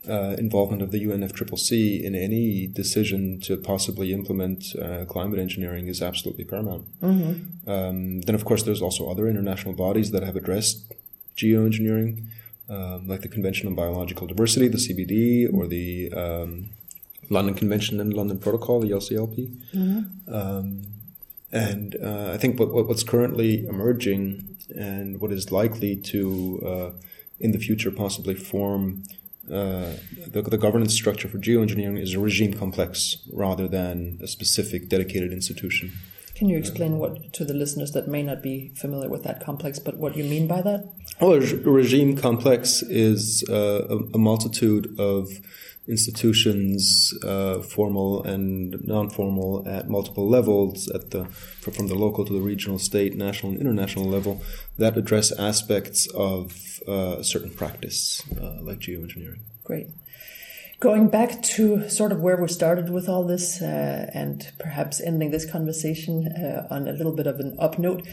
uh, 0.08 0.36
involvement 0.38 0.80
of 0.80 0.90
the 0.90 1.04
UNFCCC 1.04 2.02
in 2.02 2.14
any 2.14 2.66
decision 2.66 3.40
to 3.40 3.56
possibly 3.56 4.12
implement 4.12 4.74
uh, 4.76 5.04
climate 5.04 5.38
engineering 5.38 5.88
is 5.88 6.00
absolutely 6.00 6.44
paramount. 6.44 6.86
Um, 7.66 8.20
then, 8.22 8.34
of 8.34 8.44
course, 8.44 8.62
there's 8.62 8.80
also 8.80 9.10
other 9.10 9.26
international 9.28 9.74
bodies 9.74 10.10
that 10.12 10.22
have 10.22 10.36
addressed 10.36 10.92
geoengineering, 11.36 12.26
um, 12.68 13.08
like 13.08 13.22
the 13.22 13.28
Convention 13.28 13.68
on 13.68 13.74
Biological 13.74 14.26
Diversity, 14.26 14.68
the 14.68 14.78
CBD, 14.78 15.52
or 15.52 15.66
the 15.66 16.12
um, 16.12 16.70
London 17.30 17.54
Convention 17.54 18.00
and 18.00 18.12
London 18.14 18.38
Protocol, 18.38 18.80
the 18.80 18.90
LCLP. 18.90 19.50
Um, 20.32 20.82
and 21.50 21.96
uh, 21.96 22.32
I 22.34 22.36
think 22.36 22.60
what, 22.60 22.70
what's 22.86 23.02
currently 23.02 23.66
emerging 23.66 24.56
and 24.76 25.20
what 25.20 25.32
is 25.32 25.50
likely 25.50 25.96
to, 25.96 26.62
uh, 26.66 26.90
in 27.40 27.52
the 27.52 27.58
future, 27.58 27.90
possibly 27.90 28.34
form 28.34 29.04
uh, 29.50 29.94
the, 30.26 30.42
the 30.42 30.58
governance 30.58 30.92
structure 30.92 31.26
for 31.26 31.38
geoengineering 31.38 31.98
is 31.98 32.12
a 32.12 32.18
regime 32.18 32.52
complex 32.52 33.16
rather 33.32 33.66
than 33.66 34.18
a 34.22 34.28
specific 34.28 34.88
dedicated 34.90 35.32
institution. 35.32 35.92
Can 36.38 36.48
you 36.48 36.56
explain 36.56 37.00
what 37.00 37.32
to 37.32 37.44
the 37.44 37.52
listeners 37.52 37.90
that 37.92 38.06
may 38.06 38.22
not 38.22 38.42
be 38.42 38.70
familiar 38.76 39.08
with 39.08 39.24
that 39.24 39.44
complex, 39.44 39.80
but 39.80 39.96
what 39.96 40.16
you 40.16 40.22
mean 40.22 40.46
by 40.46 40.62
that? 40.62 40.88
Well, 41.20 41.32
a 41.32 41.40
regime 41.40 42.16
complex 42.16 42.80
is 42.80 43.42
uh, 43.50 43.98
a, 44.14 44.18
multitude 44.18 44.94
of 45.00 45.28
institutions, 45.88 47.12
uh, 47.24 47.60
formal 47.62 48.22
and 48.22 48.76
non-formal, 48.86 49.66
at 49.66 49.90
multiple 49.90 50.28
levels, 50.28 50.88
at 50.90 51.10
the 51.10 51.24
from 51.24 51.88
the 51.88 51.96
local 51.96 52.24
to 52.24 52.32
the 52.32 52.40
regional, 52.40 52.78
state, 52.78 53.16
national, 53.16 53.50
and 53.50 53.60
international 53.60 54.04
level, 54.04 54.40
that 54.76 54.96
address 54.96 55.32
aspects 55.32 56.06
of 56.14 56.80
uh, 56.86 57.16
a 57.18 57.24
certain 57.24 57.50
practice, 57.50 58.22
uh, 58.40 58.62
like 58.62 58.78
geoengineering. 58.78 59.40
Great. 59.64 59.88
Going 60.80 61.08
back 61.08 61.42
to 61.42 61.88
sort 61.88 62.12
of 62.12 62.20
where 62.20 62.40
we 62.40 62.46
started 62.46 62.88
with 62.88 63.08
all 63.08 63.24
this, 63.24 63.60
uh, 63.60 64.10
and 64.14 64.48
perhaps 64.60 65.00
ending 65.00 65.32
this 65.32 65.44
conversation 65.44 66.28
uh, 66.28 66.68
on 66.70 66.86
a 66.86 66.92
little 66.92 67.10
bit 67.10 67.26
of 67.26 67.40
an 67.40 67.56
up 67.58 67.80
note, 67.80 68.06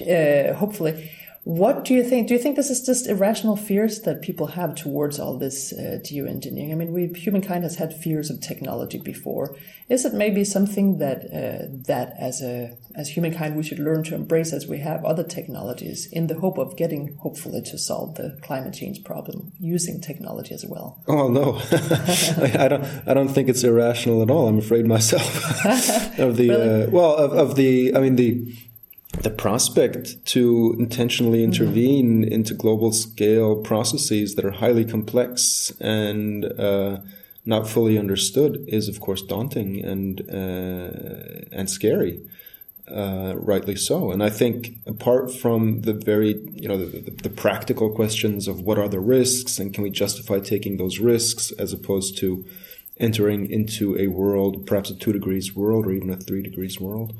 uh, 0.00 0.52
hopefully. 0.52 1.10
What 1.44 1.84
do 1.84 1.92
you 1.92 2.04
think? 2.04 2.28
Do 2.28 2.34
you 2.34 2.40
think 2.40 2.54
this 2.54 2.70
is 2.70 2.86
just 2.86 3.08
irrational 3.08 3.56
fears 3.56 4.02
that 4.02 4.22
people 4.22 4.46
have 4.48 4.76
towards 4.76 5.18
all 5.18 5.36
this 5.38 5.72
uh, 5.72 5.98
geoengineering? 6.00 6.70
I 6.70 6.76
mean, 6.76 6.92
we 6.92 7.08
humankind 7.08 7.64
has 7.64 7.76
had 7.76 7.92
fears 7.92 8.30
of 8.30 8.40
technology 8.40 8.98
before. 8.98 9.56
Is 9.88 10.04
it 10.04 10.14
maybe 10.14 10.44
something 10.44 10.98
that 10.98 11.24
uh, 11.24 11.66
that 11.88 12.14
as 12.16 12.42
a 12.42 12.76
as 12.94 13.08
humankind 13.08 13.56
we 13.56 13.64
should 13.64 13.80
learn 13.80 14.04
to 14.04 14.14
embrace 14.14 14.52
as 14.52 14.68
we 14.68 14.78
have 14.78 15.04
other 15.04 15.24
technologies 15.24 16.06
in 16.12 16.28
the 16.28 16.38
hope 16.38 16.58
of 16.58 16.76
getting 16.76 17.16
hopefully 17.16 17.60
to 17.62 17.76
solve 17.76 18.14
the 18.14 18.38
climate 18.42 18.74
change 18.74 19.02
problem 19.02 19.50
using 19.58 20.00
technology 20.00 20.54
as 20.54 20.64
well? 20.64 21.02
Oh 21.08 21.26
no, 21.26 21.60
I, 22.56 22.68
don't. 22.68 22.84
I 23.04 23.14
don't 23.14 23.28
think 23.28 23.48
it's 23.48 23.64
irrational 23.64 24.22
at 24.22 24.30
all. 24.30 24.46
I'm 24.46 24.58
afraid 24.58 24.86
myself 24.86 25.26
of 26.20 26.36
the 26.36 26.48
Really? 26.50 26.84
uh, 26.84 26.90
well 26.90 27.16
of, 27.16 27.32
of 27.32 27.56
the. 27.56 27.96
I 27.96 27.98
mean 27.98 28.14
the 28.14 28.54
the 29.20 29.30
prospect 29.30 30.24
to 30.26 30.74
intentionally 30.78 31.44
intervene 31.44 32.24
into 32.24 32.54
global 32.54 32.92
scale 32.92 33.56
processes 33.56 34.34
that 34.34 34.44
are 34.44 34.52
highly 34.52 34.84
complex 34.84 35.72
and 35.80 36.44
uh, 36.58 36.98
not 37.44 37.68
fully 37.68 37.98
understood 37.98 38.64
is 38.66 38.88
of 38.88 39.00
course 39.00 39.22
daunting 39.22 39.84
and 39.84 40.22
uh, 40.30 41.44
and 41.52 41.68
scary. 41.68 42.20
uh, 42.90 43.34
rightly 43.36 43.76
so. 43.76 44.10
And 44.10 44.22
I 44.22 44.30
think 44.30 44.76
apart 44.86 45.32
from 45.32 45.82
the 45.82 45.92
very, 45.92 46.34
you 46.54 46.68
know, 46.68 46.76
the, 46.76 47.00
the, 47.00 47.10
the, 47.10 47.30
practical 47.30 47.90
questions 47.90 48.48
of 48.48 48.60
what 48.60 48.78
are 48.78 48.88
the 48.88 49.00
risks 49.00 49.58
and 49.58 49.72
can 49.72 49.82
we 49.82 49.90
justify 49.90 50.40
taking 50.40 50.76
those 50.76 50.98
risks 50.98 51.52
as 51.52 51.72
opposed 51.72 52.18
to 52.18 52.44
entering 52.98 53.50
into 53.50 53.96
a 53.98 54.08
world, 54.08 54.66
perhaps 54.66 54.90
a 54.90 54.94
two 54.94 55.12
degrees 55.12 55.54
world 55.54 55.86
or 55.86 55.92
even 55.92 56.10
a 56.10 56.16
three 56.16 56.42
degrees 56.42 56.80
world. 56.80 57.14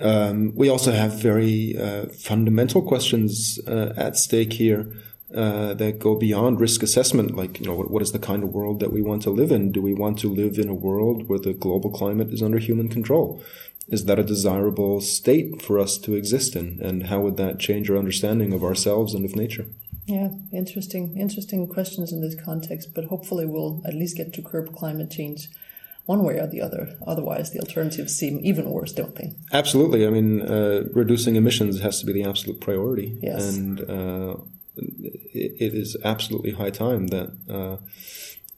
Um, 0.00 0.54
we 0.54 0.68
also 0.68 0.92
have 0.92 1.20
very 1.20 1.76
uh, 1.78 2.06
fundamental 2.06 2.82
questions 2.82 3.60
uh, 3.66 3.92
at 3.96 4.16
stake 4.16 4.54
here 4.54 4.92
uh, 5.34 5.74
that 5.74 5.98
go 5.98 6.14
beyond 6.14 6.60
risk 6.60 6.82
assessment. 6.82 7.36
Like, 7.36 7.60
you 7.60 7.66
know, 7.66 7.74
what, 7.74 7.90
what 7.90 8.02
is 8.02 8.12
the 8.12 8.18
kind 8.18 8.42
of 8.42 8.50
world 8.50 8.80
that 8.80 8.92
we 8.92 9.02
want 9.02 9.22
to 9.22 9.30
live 9.30 9.50
in? 9.50 9.72
Do 9.72 9.82
we 9.82 9.94
want 9.94 10.18
to 10.20 10.32
live 10.32 10.58
in 10.58 10.68
a 10.68 10.74
world 10.74 11.28
where 11.28 11.38
the 11.38 11.52
global 11.52 11.90
climate 11.90 12.28
is 12.28 12.42
under 12.42 12.58
human 12.58 12.88
control? 12.88 13.42
is 13.88 14.04
that 14.06 14.18
a 14.18 14.24
desirable 14.24 15.00
state 15.00 15.60
for 15.60 15.78
us 15.78 15.98
to 15.98 16.14
exist 16.14 16.56
in? 16.56 16.80
And 16.82 17.06
how 17.06 17.20
would 17.20 17.36
that 17.36 17.58
change 17.58 17.90
our 17.90 17.96
understanding 17.96 18.52
of 18.52 18.64
ourselves 18.64 19.14
and 19.14 19.24
of 19.24 19.36
nature? 19.36 19.66
Yeah, 20.06 20.30
interesting, 20.52 21.16
interesting 21.16 21.68
questions 21.68 22.12
in 22.12 22.20
this 22.20 22.34
context, 22.34 22.94
but 22.94 23.04
hopefully 23.04 23.46
we'll 23.46 23.82
at 23.84 23.94
least 23.94 24.16
get 24.16 24.32
to 24.34 24.42
curb 24.42 24.74
climate 24.74 25.10
change 25.10 25.48
one 26.06 26.24
way 26.24 26.38
or 26.38 26.46
the 26.46 26.60
other. 26.60 26.96
Otherwise, 27.06 27.50
the 27.52 27.60
alternatives 27.60 28.14
seem 28.16 28.40
even 28.42 28.70
worse, 28.70 28.92
don't 28.92 29.14
they? 29.14 29.32
Absolutely. 29.52 30.06
I 30.06 30.10
mean, 30.10 30.42
uh, 30.42 30.84
reducing 30.92 31.36
emissions 31.36 31.80
has 31.80 32.00
to 32.00 32.06
be 32.06 32.12
the 32.12 32.24
absolute 32.24 32.60
priority. 32.60 33.18
Yes. 33.22 33.56
And 33.56 33.80
uh, 33.80 34.36
it, 34.76 35.52
it 35.60 35.74
is 35.74 35.96
absolutely 36.04 36.52
high 36.52 36.70
time 36.70 37.08
that. 37.08 37.32
Uh, 37.48 37.76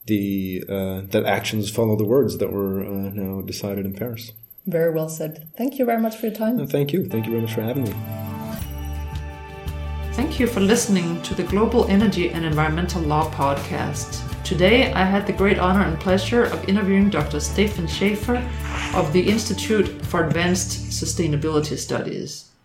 the 0.07 0.63
uh, 0.69 1.01
that 1.13 1.25
actions 1.25 1.71
follow 1.71 1.97
the 1.97 2.05
words 2.05 2.37
that 2.37 2.53
were 2.53 2.85
uh, 2.85 3.11
now 3.11 3.41
decided 3.41 3.87
in 3.87 3.95
Paris. 3.95 4.33
Very 4.67 4.93
well 4.93 5.09
said. 5.09 5.49
Thank 5.57 5.79
you 5.79 5.85
very 5.85 6.01
much 6.01 6.17
for 6.17 6.27
your 6.27 6.35
time. 6.35 6.59
And 6.59 6.71
thank 6.71 6.93
you. 6.93 7.07
Thank 7.09 7.27
you 7.27 7.33
very 7.33 7.43
much 7.43 7.55
for 7.55 7.63
having 7.63 7.85
me. 7.85 7.95
Thank 10.13 10.39
you 10.39 10.47
for 10.47 10.61
listening 10.61 11.21
to 11.23 11.35
the 11.35 11.43
Global 11.43 11.87
Energy 11.87 12.31
and 12.31 12.45
Environmental 12.45 13.03
Law 13.03 13.31
podcast. 13.31 14.34
Today, 14.45 14.93
I 14.93 15.05
had 15.05 15.27
the 15.27 15.33
great 15.33 15.59
honor 15.59 15.81
and 15.81 15.99
pleasure 15.99 16.45
of 16.45 16.69
interviewing 16.69 17.09
Dr. 17.09 17.41
Stefan 17.41 17.87
Schaefer 17.87 18.37
of 18.95 19.11
the 19.15 19.27
Institute 19.27 19.89
for 20.05 20.27
Advanced 20.27 20.91
Sustainability 20.91 21.79
Studies. 21.79 22.51